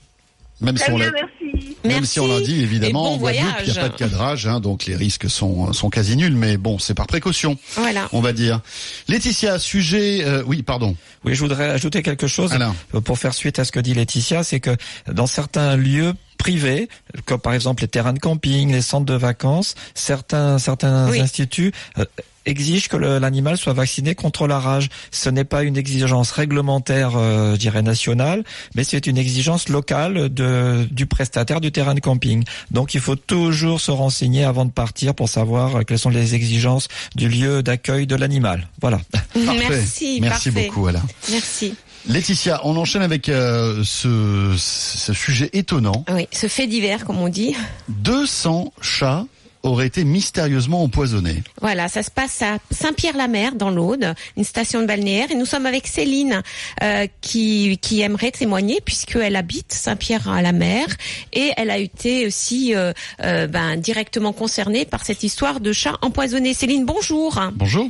[0.62, 1.76] Même si on l'a bien, merci.
[1.84, 2.14] Même Merci.
[2.14, 4.60] si on l'a dit, évidemment, bon en Guadeloupe, il n'y a pas de cadrage, hein,
[4.60, 8.10] donc les risques sont, sont quasi nuls, mais bon, c'est par précaution, Voilà.
[8.12, 8.62] on va dire.
[9.08, 10.24] Laetitia, sujet...
[10.26, 10.96] euh, oui, pardon.
[11.24, 12.76] Oui, je voudrais ajouter quelque chose Alain.
[13.06, 14.76] pour faire suite à ce que dit Laetitia, c'est que
[15.12, 16.90] dans certains lieux privés,
[17.26, 21.20] comme par exemple les terrains de camping, les centres de vacances, certains certains Oui.
[21.20, 22.06] instituts euh,
[22.48, 24.90] exigent que l'animal soit vacciné contre la rage.
[25.12, 28.44] Ce n'est pas une exigence réglementaire, euh, je dirais nationale,
[28.76, 32.44] mais c'est une exigence locale de, du prestataire du terrain de camping.
[32.72, 36.36] Donc il faut toujours se renseigner avant de partir pour savoir euh, quelles sont les
[36.36, 38.68] exigences du lieu d'accueil de l'animal.
[38.82, 39.00] Voilà.
[39.12, 39.68] Parfait.
[39.70, 40.20] Merci.
[40.22, 40.68] Merci parfait.
[40.68, 41.04] beaucoup, Alain.
[41.30, 41.76] Merci.
[42.08, 46.06] Laetitia, on enchaîne avec euh, ce, ce sujet étonnant.
[46.10, 47.54] Oui, ce fait divers, comme on dit.
[47.90, 49.26] 200 chats
[49.64, 51.44] auraient été mystérieusement empoisonnés.
[51.62, 55.32] Voilà, ça se passe à Saint-Pierre-la-Mer, dans l'Aude, une station de balnéaire.
[55.32, 56.42] Et nous sommes avec Céline,
[56.84, 60.88] euh, qui, qui aimerait témoigner, puisqu'elle habite Saint-Pierre-à-la-Mer.
[61.34, 62.94] Et elle a été aussi euh,
[63.24, 66.54] euh, ben, directement concernée par cette histoire de chat empoisonné.
[66.54, 67.40] Céline, bonjour.
[67.54, 67.90] Bonjour.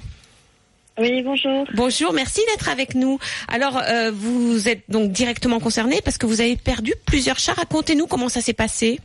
[0.99, 1.65] Oui, bonjour.
[1.75, 3.19] Bonjour, merci d'être avec nous.
[3.47, 7.53] Alors, euh, vous êtes donc directement concerné parce que vous avez perdu plusieurs chats.
[7.53, 8.99] Racontez-nous comment ça s'est passé.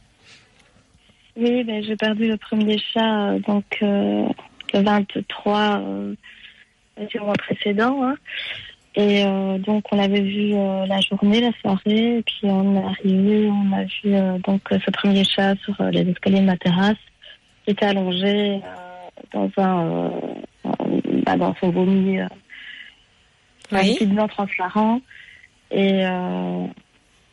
[1.37, 4.29] Oui, ben, j'ai perdu le premier chat euh, donc euh,
[4.75, 6.15] le 23 euh,
[7.11, 8.03] du mois précédent.
[8.05, 8.17] hein.
[8.95, 13.49] Et euh, donc on avait vu la journée, la soirée, et puis on est arrivé,
[13.51, 16.99] on a vu donc ce premier chat sur les escaliers de ma terrasse,
[17.65, 18.61] qui était allongé
[19.33, 20.11] dans un
[21.25, 22.29] bah, dans son vomi, un
[23.73, 23.95] Oui.
[23.95, 25.01] petit blanc transparent.
[25.71, 26.03] Et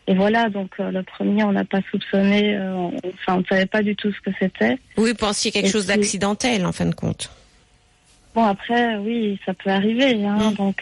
[0.10, 3.46] et voilà, donc euh, le premier, on n'a pas soupçonné, euh, on- enfin on ne
[3.46, 4.78] savait pas du tout ce que c'était.
[4.98, 7.30] Oui, vous pensiez quelque Et chose puis- d'accidentel en fin de compte.
[8.34, 10.26] Bon après, oui, ça peut arriver.
[10.26, 10.54] Hein, Mm.
[10.56, 10.82] Donc,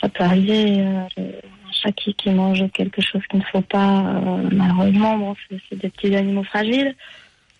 [0.00, 0.80] ça peut arriver.
[0.80, 4.20] Euh, un chat qui, qui mange quelque chose qu'il ne faut pas,
[4.52, 5.34] malheureusement, bon,
[5.68, 6.94] c'est des petits animaux fragiles.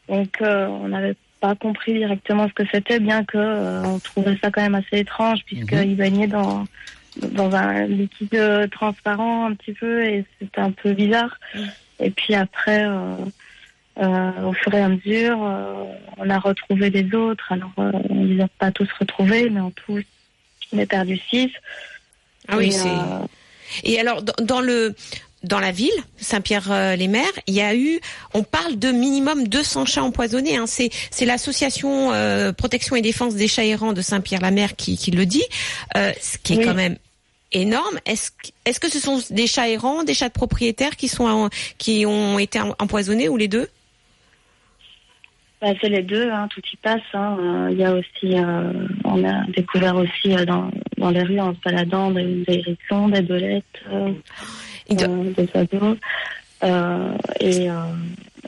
[0.08, 4.62] Donc, on n'avait pas compris directement ce que c'était, bien que on trouvait ça quand
[4.62, 6.64] même assez étrange, puisqu'il baignait dans
[7.16, 11.38] dans un liquide euh, transparent un petit peu, et c'était un peu bizarre.
[11.55, 11.61] Mm.
[12.00, 12.85] Et puis après.
[12.85, 13.16] Euh,
[14.00, 15.85] euh, au fur et à mesure, euh,
[16.16, 17.53] on a retrouvé les autres.
[17.53, 20.00] Alors, on les a pas tous retrouvés, mais en tout,
[20.72, 21.50] on a perdu six.
[22.48, 22.88] Ah oui, Et, c'est.
[23.85, 24.96] Et alors, dans, dans le
[25.44, 28.00] dans la ville, Saint-Pierre-les-Mers, il y a eu,
[28.33, 30.57] on parle de minimum 200 chats empoisonnés.
[30.57, 30.66] Hein.
[30.66, 35.27] C'est c'est l'association euh, protection et défense des chats errants de Saint-Pierre-la-Mer qui, qui le
[35.27, 35.44] dit,
[35.96, 36.64] euh, ce qui est Oui.
[36.64, 36.96] quand même
[37.54, 37.98] énorme.
[38.06, 38.30] Est-ce
[38.80, 42.38] que- ce sont des chats errants, des chats de propriétaires qui sont en- qui ont
[42.38, 43.68] été em- empoisonnés ou les deux?
[45.62, 47.00] Bah, c'est les deux, hein, tout y passe.
[47.14, 47.38] hein.
[47.40, 51.40] Euh, Il y a aussi, euh, on a découvert aussi euh, dans, dans les rues
[51.40, 53.64] en se baladant des, des hérissons, des belettes,
[54.90, 55.96] des oiseaux.
[57.40, 57.68] Et,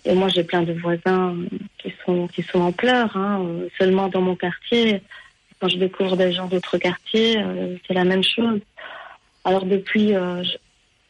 [0.04, 1.34] et moi, j'ai plein de voisins
[1.78, 3.16] qui sont qui sont en pleurs.
[3.16, 3.44] Hein,
[3.78, 5.00] seulement dans mon quartier,
[5.58, 8.60] quand je découvre des gens d'autres quartiers, euh, c'est la même chose.
[9.46, 10.50] Alors depuis, euh, je,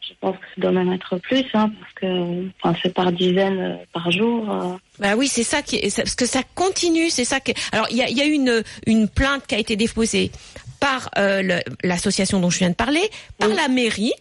[0.09, 3.59] je pense que ça doit même être plus, hein, parce que enfin, c'est par dizaines
[3.59, 4.51] euh, par jour.
[4.51, 4.77] euh.
[5.01, 7.53] Bah oui, c'est ça qui est, parce que ça continue, c'est ça que.
[7.73, 10.31] Alors il y a, y a eu une une plainte qui a été déposée
[10.81, 13.03] par euh, l'association dont je viens de parler,
[13.39, 14.13] par la mairie.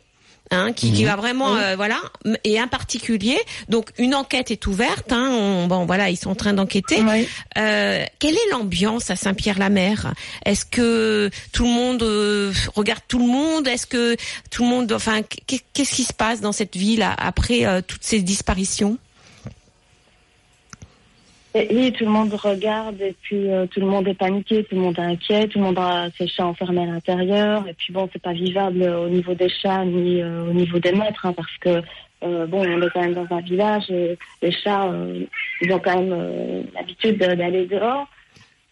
[0.51, 1.97] Hein, qui, qui va vraiment euh, voilà
[2.43, 3.35] et un particulier.
[3.67, 7.01] Donc une enquête est ouverte hein, on- bon voilà ils sont en train d'enquêter.
[7.01, 7.27] Oui.
[7.57, 10.13] Euh, quelle est l'ambiance à Saint-Pierre-la-Mer?
[10.45, 13.67] Est-ce que tout le monde euh, regarde tout le monde?
[13.67, 14.15] Est-ce que
[14.51, 18.03] tout le monde, enfin, qu'est- qu'est-ce qui se passe dans cette ville après euh, toutes
[18.03, 18.99] ces disparitions?
[21.57, 24.75] Et oui, tout le monde regarde et puis euh, tout le monde est paniqué, tout
[24.75, 27.65] le monde est inquiet, tout le monde a ses chats enfermés à l'intérieur.
[27.65, 30.91] Et puis bon, c'est pas vivable au niveau des chats ni euh, au niveau des
[30.91, 31.81] maîtres, hein, parce que
[32.23, 35.23] euh, bon, on est quand même dans un village et les chats, euh,
[35.61, 38.05] ils ont quand même euh, l'habitude de- d'aller dehors.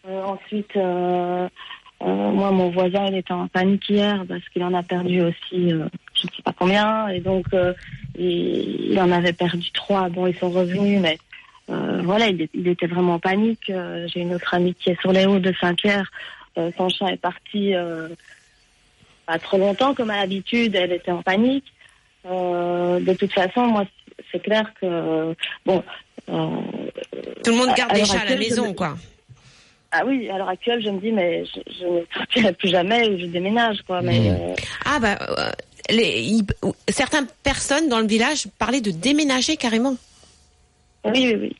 [0.06, 1.48] Euh, ensuite, euh,
[2.02, 5.72] euh, moi, mon voisin, il était en panique hier parce qu'il en a perdu aussi,
[5.72, 7.74] euh, je ne sais pas combien, et donc euh,
[8.20, 10.10] il en avait perdu trois.
[10.10, 11.18] Bon, ils sont revenus, mais
[11.70, 13.70] euh, voilà, il, était vraiment en panique.
[13.70, 16.12] Euh, J'ai une autre amie qui est sur les hauts de Saint-Pierre.
[16.58, 17.74] Euh, son chat est parti
[19.26, 20.76] pas trop longtemps, comme à l'habitude.
[20.76, 21.66] Elle était en panique.
[22.26, 23.86] De toute façon, moi,
[24.32, 25.34] c'est clair que
[25.66, 25.84] bon.
[26.28, 28.98] Tout le monde garde des l'heure chats à la maison, me- quoi.
[29.92, 33.08] ah oui, à l'heure actuelle, je me dis, mais je, je ne partirai plus jamais
[33.10, 34.02] ou je déménage, quoi.
[34.02, 34.56] Mais Mmh.
[34.86, 35.18] Ah bah,
[35.90, 36.46] les, il-
[36.90, 39.96] certaines personnes dans le village parlaient de déménager carrément.
[41.06, 41.56] Oui, oui, oui.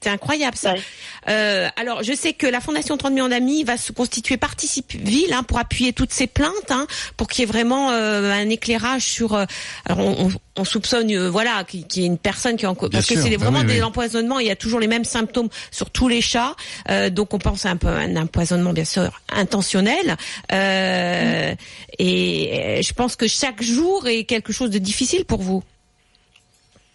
[0.00, 0.74] C'est incroyable ça.
[0.74, 0.80] Ouais.
[1.28, 5.32] Euh, alors, je sais que la Fondation 30 millions d'amis va se constituer partie civile
[5.32, 6.86] hein, pour appuyer toutes ces plaintes, hein,
[7.16, 9.34] pour qu'il y ait vraiment euh, un éclairage sur.
[9.34, 9.44] euh,
[9.86, 12.74] alors, on, on- on soupçonne, euh, voilà, qu'il y ait une personne qui est en
[12.74, 13.82] Bien parce que c'est Ah vraiment oui, des oui.
[13.82, 14.38] empoisonnements.
[14.38, 16.54] Il y a toujours les mêmes symptômes sur tous les chats,
[16.90, 20.16] Euh, donc on pense à un peu un empoisonnement bien sûr intentionnel.
[20.52, 21.54] Euh,
[21.98, 25.64] Et je pense que chaque jour est quelque chose de difficile pour vous.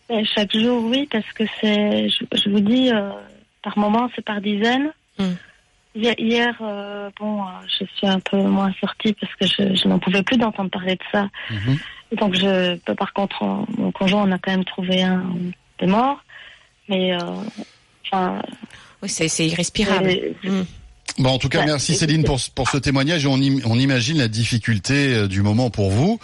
[0.09, 3.09] Et chaque jour, oui, parce que c'est, je, je vous dis, euh,
[3.63, 4.91] par moment, c'est par dizaines.
[5.17, 5.31] Mm.
[5.95, 9.99] Hier, euh, bon, euh, je suis un peu moins sortie parce que je, je n'en
[9.99, 11.29] pouvais plus d'entendre parler de ça.
[11.51, 11.77] Mhm.
[12.19, 15.23] Donc, je, par contre, on- mon conjoint, on a quand même trouvé un
[15.79, 16.19] des morts.
[16.89, 17.17] Mais, euh,
[18.05, 18.41] enfin,
[19.03, 20.09] Oui, c'est c'est irrespirable.
[20.09, 20.65] c'est- Mm.
[21.19, 21.95] Bon, en tout cas, Ouais, merci.
[21.95, 23.27] Céline pour, ce- pour ce témoignage.
[23.27, 26.19] On, im- on imagine la difficulté euh, du moment pour vous.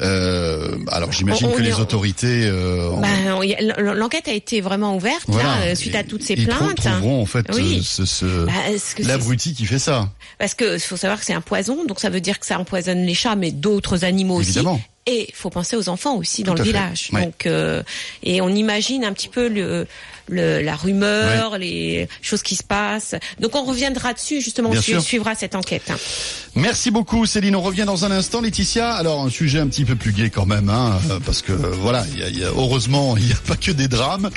[0.00, 5.60] Euh, alors, j'imagine que les autorités euh, on l- l'enquête a été vraiment ouverte voilà,
[5.60, 6.74] là, euh, suite à toutes ces ils plaintes.
[6.76, 7.82] trouveront en fait Oui.
[7.84, 8.52] ce, ce- Bah,
[9.00, 10.10] l'abruti qui fait ça.
[10.38, 13.04] Parce que faut savoir que c'est un poison, donc ça veut dire que ça empoisonne
[13.06, 14.74] les chats, mais d'autres animaux Évidemment.
[14.74, 14.82] aussi.
[15.06, 16.64] Et il faut penser aux enfants aussi dans le fait.
[16.64, 17.10] village.
[17.12, 17.24] Ouais.
[17.24, 17.82] Donc, euh,
[18.22, 19.86] et on imagine un petit peu le,
[20.28, 23.14] le, la rumeur, les choses qui se passent.
[23.40, 25.02] Donc on reviendra dessus justement, Bien sûr.
[25.02, 25.90] suivra cette enquête.
[25.90, 25.96] hein.
[26.54, 27.56] Merci beaucoup Céline.
[27.56, 28.40] On revient dans un instant.
[28.40, 31.52] Laetitia, alors un sujet un petit peu plus gai quand même, hein, euh, parce que
[31.52, 33.88] euh, voilà, il y a- il y a- heureusement il n'y a pas que des
[33.88, 34.30] drames.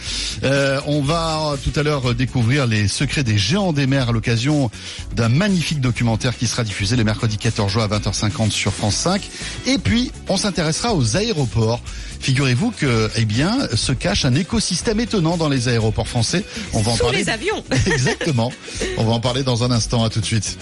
[0.43, 4.69] Euh, on va tout à l'heure découvrir les secrets des géants des mers à l'occasion
[5.15, 9.21] d'un magnifique documentaire qui sera diffusé le mercredi 14 juin à 20h50 sur France 5.
[9.67, 11.82] Et puis on s'intéressera aux aéroports.
[12.21, 16.43] Figurez-vous que, eh bien, se cache un écosystème étonnant dans les aéroports français.
[16.74, 17.19] On va en Sous parler.
[17.19, 17.63] les avions.
[17.86, 18.52] Exactement.
[18.98, 20.04] On va en parler dans un instant.
[20.04, 20.58] À tout de suite.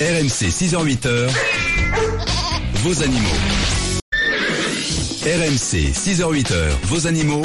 [0.00, 1.28] RMC 6h-8h,
[2.82, 3.36] vos animaux.
[5.22, 7.42] RMC 6h-8h, vos animaux.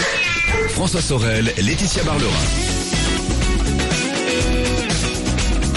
[0.69, 2.31] François Sorel, Laetitia Barlerin.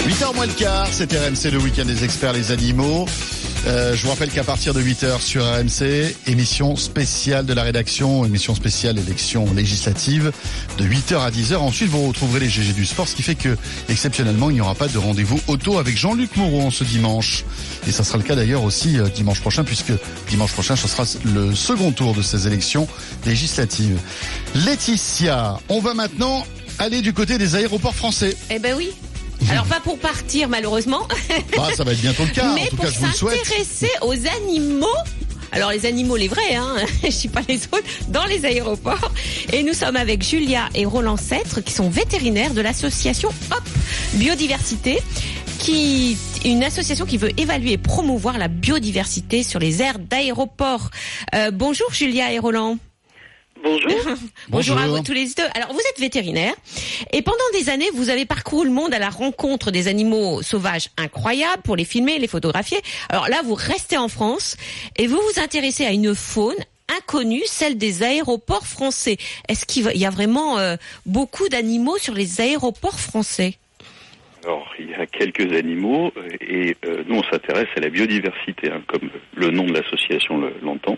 [0.07, 3.05] 8h moins le quart, c'est RMC le week-end des experts les animaux.
[3.67, 8.25] Euh, je vous rappelle qu'à partir de 8h sur RMC, émission spéciale de la rédaction,
[8.25, 10.31] émission spéciale élection législative
[10.77, 11.57] de 8h à 10h.
[11.57, 13.57] Ensuite, vous retrouverez les GG du sport, ce qui fait que,
[13.89, 17.43] exceptionnellement, il n'y aura pas de rendez-vous auto avec Jean-Luc Moreau ce dimanche.
[17.87, 19.93] Et ça sera le cas d'ailleurs aussi euh, dimanche prochain, puisque
[20.29, 22.87] dimanche prochain, ce sera le second tour de ces élections
[23.25, 23.99] législatives.
[24.55, 26.45] Laetitia, on va maintenant
[26.79, 28.35] aller du côté des aéroports français.
[28.49, 28.91] Eh ben oui.
[29.49, 31.07] Alors pas pour partir malheureusement,
[31.57, 33.11] Bah, ça va être bientôt le cas, mais en tout pour cas, je vous le
[33.13, 33.45] souhaite.
[33.45, 34.87] s'intéresser aux animaux.
[35.51, 39.11] Alors les animaux, les vrais, hein, je dis pas les autres, dans les aéroports.
[39.51, 43.63] Et nous sommes avec Julia et Roland Sêtre, qui sont vétérinaires de l'association Hop
[44.13, 44.99] Biodiversité,
[45.57, 50.89] qui une association qui veut évaluer et promouvoir la biodiversité sur les aires d'aéroports.
[51.33, 52.77] Euh, bonjour Julia et Roland.
[53.63, 53.91] Bonjour.
[54.49, 55.43] Bonjour à vous tous les deux.
[55.53, 56.53] Alors, vous êtes vétérinaire
[57.11, 60.89] et pendant des années, vous avez parcouru le monde à la rencontre des animaux sauvages
[60.97, 62.79] incroyables pour les filmer, les photographier.
[63.09, 64.55] Alors là, vous restez en France
[64.95, 66.55] et vous vous intéressez à une faune
[66.97, 69.17] inconnue, celle des aéroports français.
[69.47, 73.57] Est-ce qu'il y a vraiment euh, beaucoup d'animaux sur les aéroports français?
[74.43, 78.71] Alors, il y a quelques animaux euh, et euh, nous, on s'intéresse à la biodiversité,
[78.71, 80.97] hein, comme le nom de l'association le- l'entend.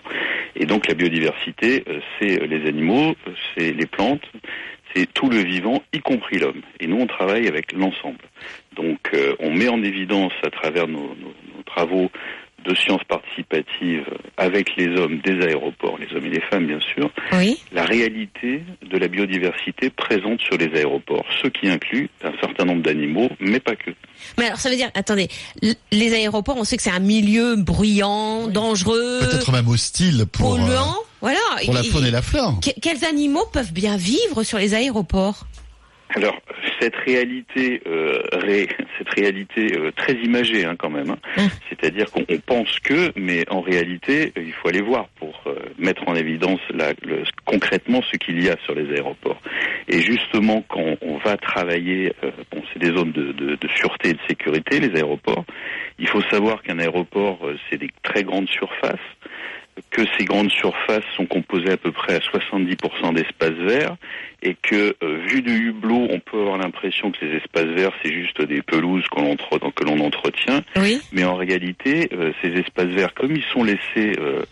[0.56, 4.22] Et donc, la biodiversité, euh, c'est les animaux, euh, c'est les plantes,
[4.96, 6.62] c'est tout le vivant, y compris l'homme.
[6.80, 8.20] Et nous, on travaille avec l'ensemble.
[8.76, 12.12] Donc, euh, on met en évidence à travers nos, nos- nos travaux
[12.66, 14.06] de sciences participatives
[14.38, 17.60] avec les hommes des aéroports, les hommes et les femmes, bien sûr, Oui.
[17.72, 22.82] la réalité de la biodiversité présente sur les aéroports, ce qui inclut un certain nombre
[22.84, 23.92] d'animaux, mais pas que.
[24.38, 25.28] Mais alors, ça veut dire, attendez,
[25.92, 30.58] les aéroports, on sait que c'est un milieu bruyant, dangereux, Peut-être même hostile pour, euh,
[30.58, 30.96] polluant.
[31.22, 31.40] voilà.
[31.66, 32.60] pour la faune et la flore.
[32.62, 35.46] Que- Quels animaux peuvent bien vivre sur les aéroports?
[36.16, 36.40] Alors,
[36.80, 41.18] cette réalité, euh, ré- cette réalité euh, très imagée hein, quand même, hein.
[41.38, 41.48] Hum.
[41.70, 45.56] c'est-à-dire qu'on on pense que, mais en réalité, euh, il faut aller voir pour euh,
[45.78, 49.42] mettre en évidence la- le- concrètement ce qu'il y a sur les aéroports.
[49.88, 54.10] Et justement, quand on va travailler, euh, bon, c'est des zones de, de- de sûreté
[54.10, 55.46] et de sécurité, les aéroports.
[56.00, 59.00] Il faut savoir qu'un aéroport, euh, c'est des très grandes surfaces
[59.90, 63.96] que ces grandes surfaces sont composées à peu près à 70% d'espaces verts
[64.44, 68.12] et que, euh, vu du hublot, on peut avoir l'impression que ces espaces verts, c'est
[68.12, 69.60] juste des pelouses que l'on entre-
[70.02, 71.00] entretient, Oui.
[71.12, 74.44] mais en réalité, euh, ces espaces verts, comme ils sont laissés euh,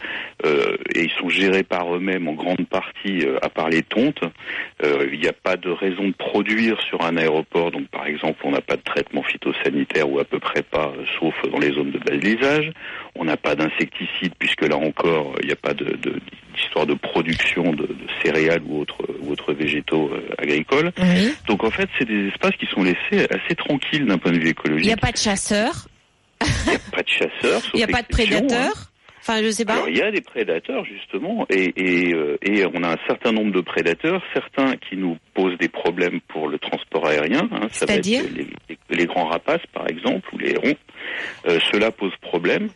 [0.94, 4.22] et ils sont gérés par eux-mêmes en grande partie, à part les tontes,
[4.84, 7.72] il n'y a pas de raison de produire sur un aéroport.
[7.72, 11.36] Donc, par exemple, on n'a pas de traitement phytosanitaire ou à peu près pas, sauf
[11.52, 12.72] dans les zones de balisage.
[13.22, 16.20] On n'a pas d'insecticides puisque là encore, il n'y a pas de, de-
[16.56, 20.92] d'histoire de production de, de céréales ou autres ou autres végétaux euh, agricoles.
[20.98, 21.34] Oui.
[21.48, 24.46] Donc en fait, c'est des espaces qui sont laissés assez tranquilles d'un point de vue
[24.46, 24.88] Il écologique.
[24.88, 25.88] n'y a pas de chasseurs,
[26.40, 28.08] pas de chasseurs, il n'y a pas de hein.
[28.10, 28.86] prédateurs.
[29.22, 29.74] Enfin, je sais pas.
[29.74, 33.32] Alors il y a des prédateurs justement, et, et, euh, et on a un certain
[33.34, 37.48] nombre de prédateurs, certains qui nous posent des problèmes pour le transport aérien.
[37.52, 40.74] hein, ça va être C'est-à-dire les, les- les grands rapaces par exemple ou les hérons.
[41.48, 42.70] Euh, cela pose problème.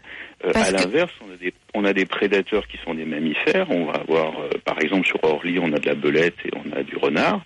[0.46, 3.70] Euh, à l'inverse, on a des on a des prédateurs qui sont des mammifères.
[3.70, 6.78] On va avoir euh, par exemple sur Orly, on a de la belette et on
[6.78, 7.42] a du renard.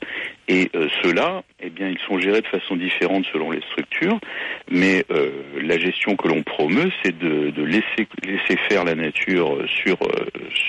[0.50, 4.20] Et euh, ceux-là, eh bien, ils sont gérés de façon différente selon les structures.
[4.70, 5.30] Mais euh,
[5.62, 9.98] la gestion que l'on promeut, c'est de, laisser, laisser faire la nature sur,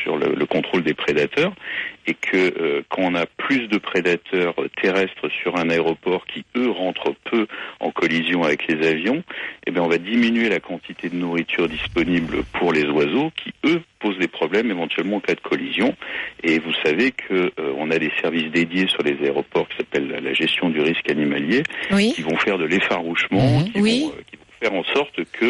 [0.02, 1.54] sur le, le contrôle des prédateurs.
[2.06, 7.14] Et que quand on a plus de prédateurs terrestres sur un aéroport qui, eux, rentrent
[7.30, 7.46] peu
[7.80, 9.22] en collision avec les avions,
[9.66, 13.30] eh bien, on va diminuer la quantité de nourriture disponible pour les oiseaux
[13.64, 15.94] eux, posent des problèmes éventuellement en cas de collision.
[16.42, 20.08] Et vous savez que euh, on a des services dédiés sur les aéroports qui s'appellent
[20.22, 22.12] la- gestion du risque animalier Oui.
[22.14, 23.72] qui vont faire de l'effarouchement, Mhm.
[23.72, 24.00] qui, Oui.
[24.04, 25.44] vont, euh, qui vont faire en sorte que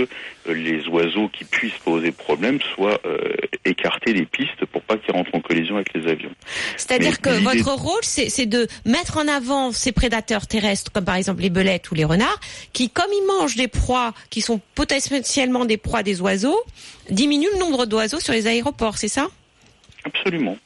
[0.49, 3.19] euh, les oiseaux qui puissent poser problème soient euh,
[3.65, 6.31] écartés des pistes pour pas qu'ils rentrent en collision avec les avions.
[6.77, 11.43] C'est-à-dire que votre rôle, c'est de mettre en avant ces prédateurs terrestres, comme par exemple
[11.43, 12.41] les belettes ou les renards,
[12.73, 16.61] qui, comme ils mangent des proies qui sont potentiellement des proies des oiseaux,
[17.11, 19.29] diminuent le nombre d'oiseaux sur les aéroports, c'est ça?
[20.05, 20.57] Absolument.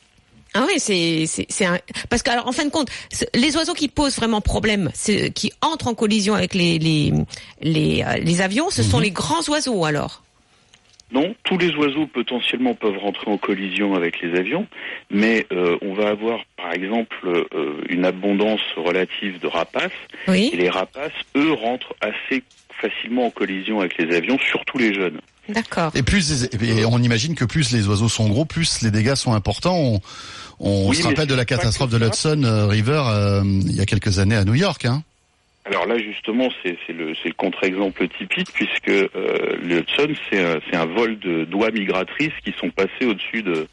[0.55, 1.67] Ah oui, c'est c'est
[2.11, 2.88] parce que alors en fin de compte,
[3.35, 4.91] les oiseaux qui posent vraiment problème,
[5.35, 7.12] qui entrent en collision avec les les
[7.61, 10.23] les, euh, les avions, ce sont les grands oiseaux alors.
[11.11, 14.67] Non, tous les oiseaux potentiellement peuvent rentrer en collision avec les avions,
[15.11, 19.93] mais euh, on va avoir par exemple euh, une abondance relative de rapaces,
[20.27, 20.51] Oui.
[20.55, 22.43] et les rapaces, eux, rentrent assez
[22.81, 25.21] facilement en collision avec les avions, surtout les jeunes.
[25.49, 25.91] D'accord.
[25.95, 29.33] Et plus, et on imagine que plus les oiseaux sont gros, plus les dégâts sont
[29.35, 29.77] importants.
[29.77, 30.01] On,
[30.61, 33.87] on Oui, se rappelle de la catastrophe de l'Hudson euh, River euh, il y a
[33.87, 34.85] quelques années à New York.
[34.85, 35.03] Hein.
[35.65, 39.09] Alors là, justement, c'est le, contre-exemple typique, puisque euh,
[39.63, 43.69] le Hudson, c'est un, vol de d'oies migratrices qui sont passées au-dessus de,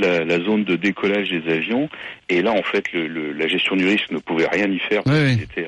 [0.00, 1.88] la, la zone de décollage des avions.
[2.28, 5.02] Et là, en fait, le, le- la gestion du risque ne pouvait rien y faire.
[5.02, 5.64] parce Oui, oui.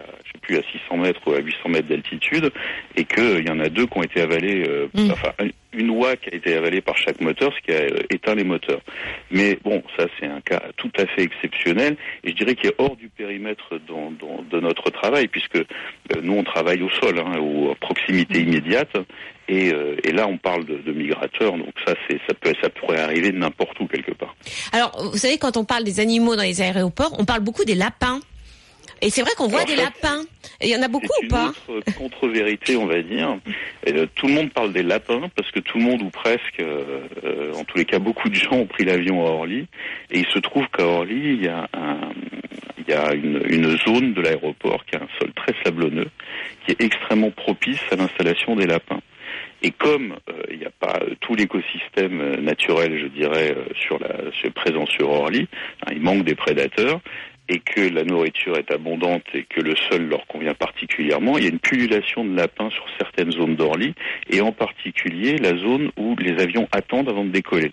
[0.55, 2.51] À, je sais plus, à 600 mètres ou à 800 mètres d'altitude,
[2.97, 5.11] et qu'il y en a deux qui ont été avalés, euh, Mm.
[5.13, 5.33] enfin,
[5.73, 8.45] une oie qui a été avalée par chaque moteur, ce qui a euh, éteint les
[8.45, 8.81] moteurs.
[9.31, 12.75] Mais bon, ça, c'est un cas tout à fait exceptionnel, et je dirais qu'il est
[12.79, 15.65] hors du périmètre dans- dans- de notre travail, puisque euh,
[16.23, 18.91] nous, on travaille au sol, hein, ou à proximité immédiate,
[19.49, 22.69] et, euh, et là, on parle de, de migrateurs, donc ça, c'est, ça, peut, ça
[22.71, 24.35] pourrait arriver n'importe où, quelque part.
[24.73, 27.75] Alors, vous savez, quand on parle des animaux dans les aéroports, on parle beaucoup des
[27.75, 28.21] lapins.
[29.03, 30.23] Et c'est vrai qu'on voit des lapins.
[30.61, 33.37] Et il y en a beaucoup C'est ou une pas autre contre-vérité, on va dire.
[33.89, 37.53] Euh, tout le monde parle des lapins parce que tout le monde ou presque, euh,
[37.55, 39.67] en tous les cas, beaucoup de gens ont pris l'avion à Orly
[40.11, 42.11] et il se trouve qu'à Orly, il y a, un,
[42.79, 46.09] il y a une, une zone de l'aéroport qui a un sol très sablonneux,
[46.65, 49.01] qui est extrêmement propice à l'installation des lapins.
[49.63, 54.53] Et comme euh, il n'y a pas tout l'écosystème naturel, je dirais, sur la sur,
[54.53, 55.49] présent sur Orly,
[55.83, 57.01] hein, il manque des prédateurs
[57.49, 61.47] et que la nourriture est abondante et que le sol leur convient particulièrement, il y
[61.47, 63.95] a une pullulation de lapins sur certaines zones d'Orly
[64.31, 67.73] et en particulier la zone où les avions attendent avant de décoller.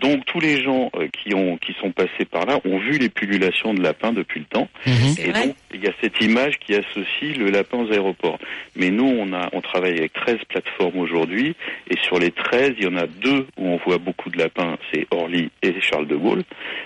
[0.00, 3.08] Donc tous les gens euh, qui ont qui sont passés par là ont vu les
[3.08, 6.74] pullulations de lapins depuis le temps C'est et donc, il y a cette image qui
[6.74, 8.38] associe le lapin aux aéroports.
[8.76, 11.54] Mais nous, on, a, on travaille avec 13 plateformes aujourd'hui,
[11.90, 14.76] et sur les 13, il y en a deux où on voit beaucoup de lapins,
[14.92, 16.42] c'est Orly et Charles de Gaulle.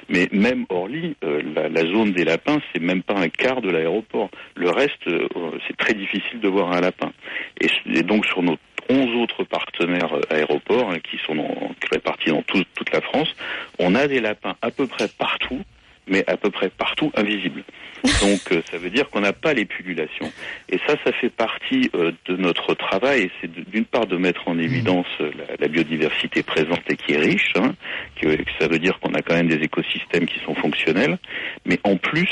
[0.08, 3.70] Mais même Orly, euh, la, la zone des lapins, c'est même pas un quart de
[3.70, 4.30] l'aéroport.
[4.54, 5.28] Le reste, euh,
[5.66, 7.12] c'est très difficile de voir un lapin.
[7.60, 7.68] Et,
[7.98, 8.56] et donc, sur nos
[8.90, 13.34] 11 autres partenaires euh, aéroports, hein, qui sont dans, répartis dans tout- toute la France,
[13.78, 15.60] on a des lapins à peu près partout,
[16.08, 17.62] mais à peu près partout invisibles.
[18.22, 20.32] Donc euh, ça veut dire qu'on n'a pas les pullulations.
[20.68, 23.22] Et ça, ça fait partie euh, de notre travail.
[23.24, 27.12] Et c'est d'une part de mettre en évidence euh, la, la biodiversité présente et qui
[27.12, 27.74] est riche, hein,
[28.20, 31.18] que, que ça veut dire qu'on a quand même des écosystèmes qui sont fonctionnels,
[31.66, 32.30] mais en plus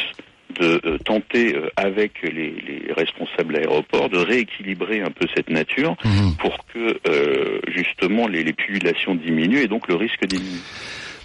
[0.59, 5.97] de euh, tenter euh, avec les, les responsables d'aéroports de rééquilibrer un peu cette nature
[6.05, 6.37] Mhm.
[6.39, 8.53] pour que euh, justement les, les
[9.15, 10.61] diminuent et donc le risque diminue.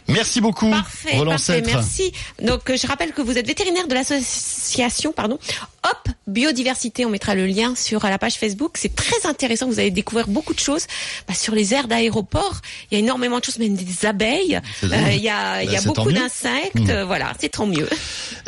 [0.08, 2.12] Merci beaucoup, Parfait, Roland parfait, merci.
[2.42, 5.38] Donc euh, je rappelle que vous êtes vétérinaire de l'association, pardon,
[5.86, 7.06] Hop Biodiversité.
[7.06, 8.76] On mettra le lien sur euh, la page Facebook.
[8.76, 9.68] C'est très intéressant.
[9.68, 10.86] Vous allez découvrir beaucoup de choses
[11.28, 12.62] bah, sur les aires d'aéroport.
[12.90, 14.60] Il y a énormément de choses, même des abeilles.
[14.84, 16.76] Euh, il y a, il y Bah, a tant beaucoup d'insectes.
[16.76, 16.90] Mm.
[16.90, 17.90] Euh, Voilà, c'est tant mieux.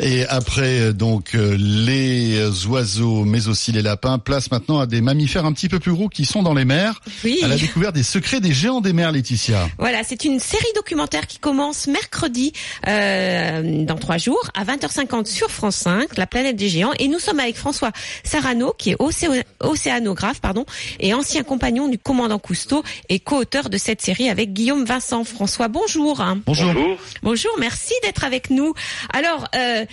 [0.00, 5.44] Et après euh, donc les oiseaux, mais aussi les lapins, place maintenant à des mammifères
[5.44, 7.00] un petit peu plus gros qui sont dans les mers.
[7.24, 7.40] Oui.
[7.42, 9.68] À la découverte des secrets des géants des mers, Laetitia.
[9.78, 12.52] Voilà, c'est une série documentaire qui commence mercredi
[12.88, 16.90] euh, dans trois jours à 20h50 sur France 5, La planète des géants.
[16.98, 17.92] Et nous sommes avec François
[18.24, 20.64] Sarano, qui est océ- océanographe, pardon,
[20.98, 25.22] et ancien compagnon du commandant Cousteau et co-auteur de cette série avec Guillaume Vincent.
[25.22, 26.20] François, bonjour.
[26.46, 26.72] Bonjour.
[27.22, 28.74] Bonjour, merci d'être avec nous.
[29.12, 29.86] Alors, euh,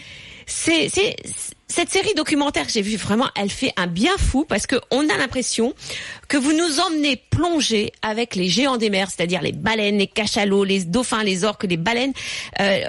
[0.48, 0.90] c'est-
[1.68, 5.18] cette série documentaire j'ai vue, vraiment, elle fait un bien fou parce que on a
[5.18, 5.74] l'impression
[6.28, 10.64] que vous nous emmenez plonger avec les géants des mers, c'est-à-dire les baleines, les cachalots,
[10.64, 12.14] les dauphins, les orques, les baleines.
[12.60, 12.80] Euh,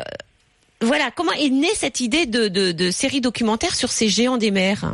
[0.81, 4.51] voilà, comment est née cette idée de, de, de série documentaire sur ces géants des
[4.51, 4.93] mers?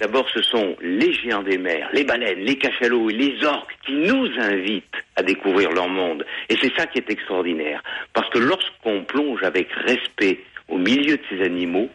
[0.00, 3.92] D'abord, ce sont les géants des mers, les baleines, les cachalots et les orques qui
[3.92, 4.84] nous invitent
[5.16, 6.24] à découvrir leur monde.
[6.48, 7.82] Et c'est ça qui est extraordinaire.
[8.12, 11.88] Parce que lorsqu'on plonge avec respect au milieu de ces animaux,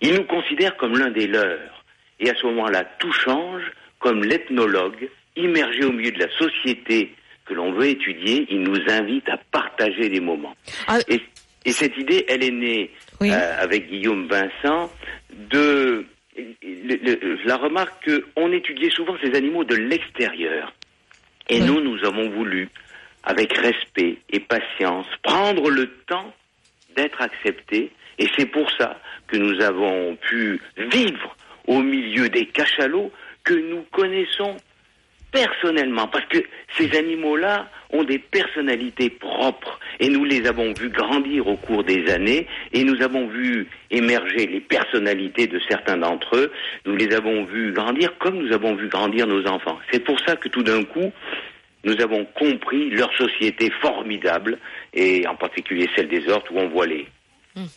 [0.00, 1.84] ils nous considèrent comme l'un des leurs.
[2.18, 3.62] Et à ce moment-là, tout change,
[3.98, 7.14] comme l'ethnologue, immergé au milieu de la société
[7.46, 10.54] que l'on veut étudier, il nous invite à partager des moments.
[10.86, 11.20] Ah, Et,
[11.64, 12.90] et cette idée, elle est née
[13.20, 13.30] Oui.
[13.32, 14.90] euh, avec Guillaume Vincent
[15.32, 16.04] de
[16.62, 20.72] le- le- la remarque qu'on étudiait souvent ces animaux de l'extérieur.
[21.48, 22.68] Et nous, nous avons voulu,
[23.24, 26.32] avec respect et patience, prendre le temps
[26.96, 27.90] d'être acceptés.
[28.20, 33.10] Et c'est pour ça que nous avons pu vivre au milieu des cachalots
[33.42, 34.56] que nous connaissons
[35.32, 36.38] personnellement, parce que
[36.76, 39.78] ces animaux-là ont des personnalités propres.
[40.00, 42.46] Et nous les avons vus grandir au cours des années.
[42.72, 46.52] Et nous avons vu émerger les personnalités de certains d'entre eux,
[46.84, 49.78] nous les avons vus grandir comme nous avons vu grandir nos enfants.
[49.90, 51.12] C'est pour ça que tout d'un coup,
[51.84, 54.58] nous avons compris leur société formidable.
[54.92, 57.06] Et en particulier celle des hortes où on voit les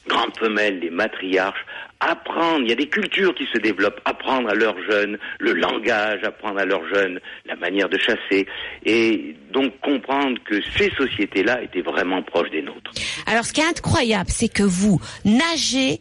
[0.07, 1.65] grandes femelles, les matriarches,
[1.99, 6.23] apprendre, il y a des cultures qui se développent, apprendre à leurs jeunes le langage,
[6.23, 8.45] apprendre à leurs jeunes la manière de chasser,
[8.85, 12.91] et donc comprendre que ces sociétés-là étaient vraiment proches des nôtres.
[13.25, 15.99] Alors, ce qui est incroyable, c'est que vous nagez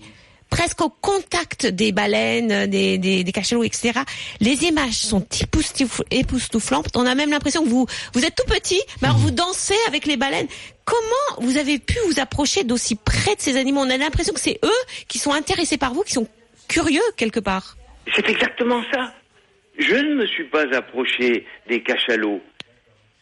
[0.53, 4.01] presque au contact des baleines, des, des, des cachalots, etc.
[4.39, 6.95] Les images sont époustouf- époustouflantes.
[6.95, 10.05] On a même l'impression que vous, vous êtes tout petit, mais alors vous dansez avec
[10.05, 10.47] les baleines.
[10.85, 13.81] Comment vous avez pu vous approcher d'aussi près de ces animaux?
[13.81, 16.29] On a l'impression que c'est eux qui sont intéressés par vous, qui sont
[16.69, 17.79] curieux quelque part.
[18.15, 19.11] C'est exactement ça.
[19.79, 22.43] Je ne me suis pas approché des cachalots.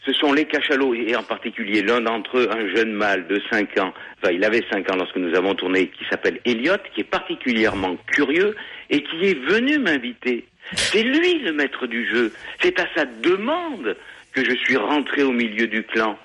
[0.05, 3.77] Ce sont les cachalots, et en particulier l'un d'entre eux, un jeune mâle de 5
[3.77, 7.09] ans, enfin il avait 5 ans lorsque nous avons tourné, qui s'appelle Elliot, qui est
[7.09, 8.55] particulièrement curieux
[8.89, 10.45] et qui est venu m'inviter.
[10.73, 12.33] C'est lui le maître du jeu.
[12.61, 13.95] C'est à sa demande
[14.33, 16.17] que je suis rentré au milieu du clan.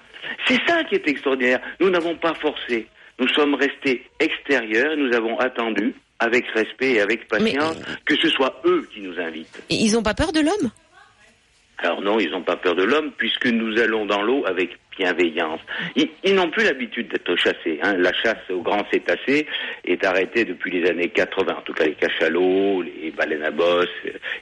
[0.47, 1.61] C'est ça qui est extraordinaire.
[1.81, 2.87] Nous n'avons pas forcé.
[3.18, 8.29] Nous sommes restés extérieurs et nous avons attendu, avec respect et avec patience, que ce
[8.29, 9.62] soit eux qui nous invitent.
[9.68, 10.70] Et ils ont pas peur de l'homme?
[11.79, 15.61] Alors non, ils n'ont pas peur de l'homme puisque nous allons dans l'eau avec bienveillance.
[15.95, 17.79] Ils, n'ont plus l'habitude d'être chassés.
[17.83, 17.95] hein.
[17.99, 19.47] La chasse aux grands cétacés
[19.85, 21.55] est arrêtée depuis les années 80.
[21.59, 23.89] En tout cas, les cachalots, les baleines à bosse,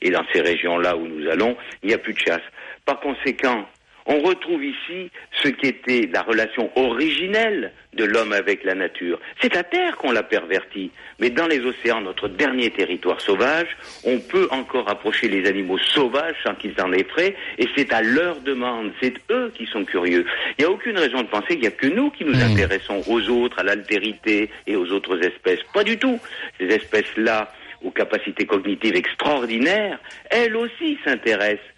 [0.01, 2.43] et dans ces régions-là où nous allons, il n'y a plus de chasse.
[2.85, 3.66] Par conséquent,
[4.07, 5.11] on retrouve ici
[5.42, 9.20] ce qui était la relation originelle de l'homme avec la nature.
[9.40, 10.90] C'est la terre qu'on l'a pervertie.
[11.20, 13.68] Mais dans les océans, notre dernier territoire sauvage,
[14.05, 18.40] on peut encore approcher les animaux sauvages sans qu'ils en effraient, et c'est à leur
[18.40, 20.26] demande, c'est eux qui sont curieux.
[20.59, 23.00] Il n'y a aucune raison de penser qu'il n'y a que nous qui nous intéressons
[23.09, 25.61] aux autres, à l'altérité et aux autres espèces.
[25.72, 26.18] Pas du tout.
[26.59, 27.52] Ces espèces-là,
[27.82, 29.98] aux capacités cognitives extraordinaires,
[30.30, 31.74] elles aussi s'intéressent à-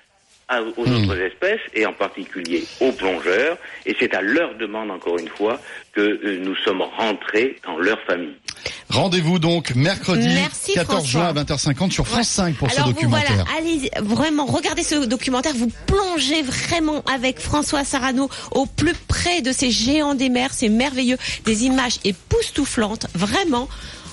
[0.76, 3.58] aux autres espèces et en particulier aux plongeurs.
[3.84, 5.60] Et c'est à leur demande, encore une fois,
[5.92, 8.36] que euh, nous sommes rentrés dans leur famille.
[8.88, 11.72] Rendez-vous donc mercredi Merci, 14 juin à François.
[11.72, 13.44] 20h50 sur France 5 pour Alors ce vous documentaire.
[13.44, 19.42] voilà, allez vraiment regardez ce documentaire, vous plongez vraiment avec François Sarano au plus près
[19.42, 23.68] de ces géants des mers, c'est merveilleux, des images époustouflantes, vraiment.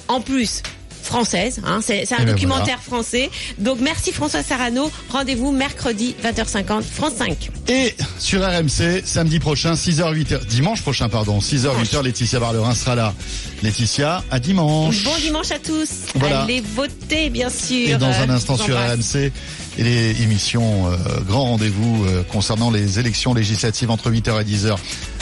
[0.10, 0.64] En plus
[1.04, 3.30] française, hein, c'est un Eh ben documentaire français.
[3.60, 7.50] Donc merci François Sarano, rendez-vous mercredi 20h50 France 5.
[7.68, 12.96] Et sur RMC, samedi prochain, 6h, 8h, dimanche prochain, pardon, 6h, 8h, Laetitia Barlerin sera
[12.96, 13.14] là.
[13.62, 15.04] Laetitia, à dimanche.
[15.04, 15.90] Bon dimanche à tous.
[16.16, 16.42] Voilà.
[16.44, 17.90] Allez voter bien sûr.
[17.90, 19.14] Et dans un Euh, instant sur embrasse.
[19.16, 19.32] RMC,
[19.78, 20.98] et les émissions euh,
[21.28, 24.76] Grand Rendez-vous euh, concernant les élections législatives entre 8h et 10h.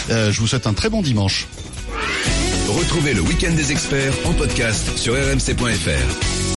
[0.09, 1.47] Euh, je vous souhaite un très bon dimanche.
[2.67, 6.41] Retrouvez le week-end des experts en podcast sur rmc.fr.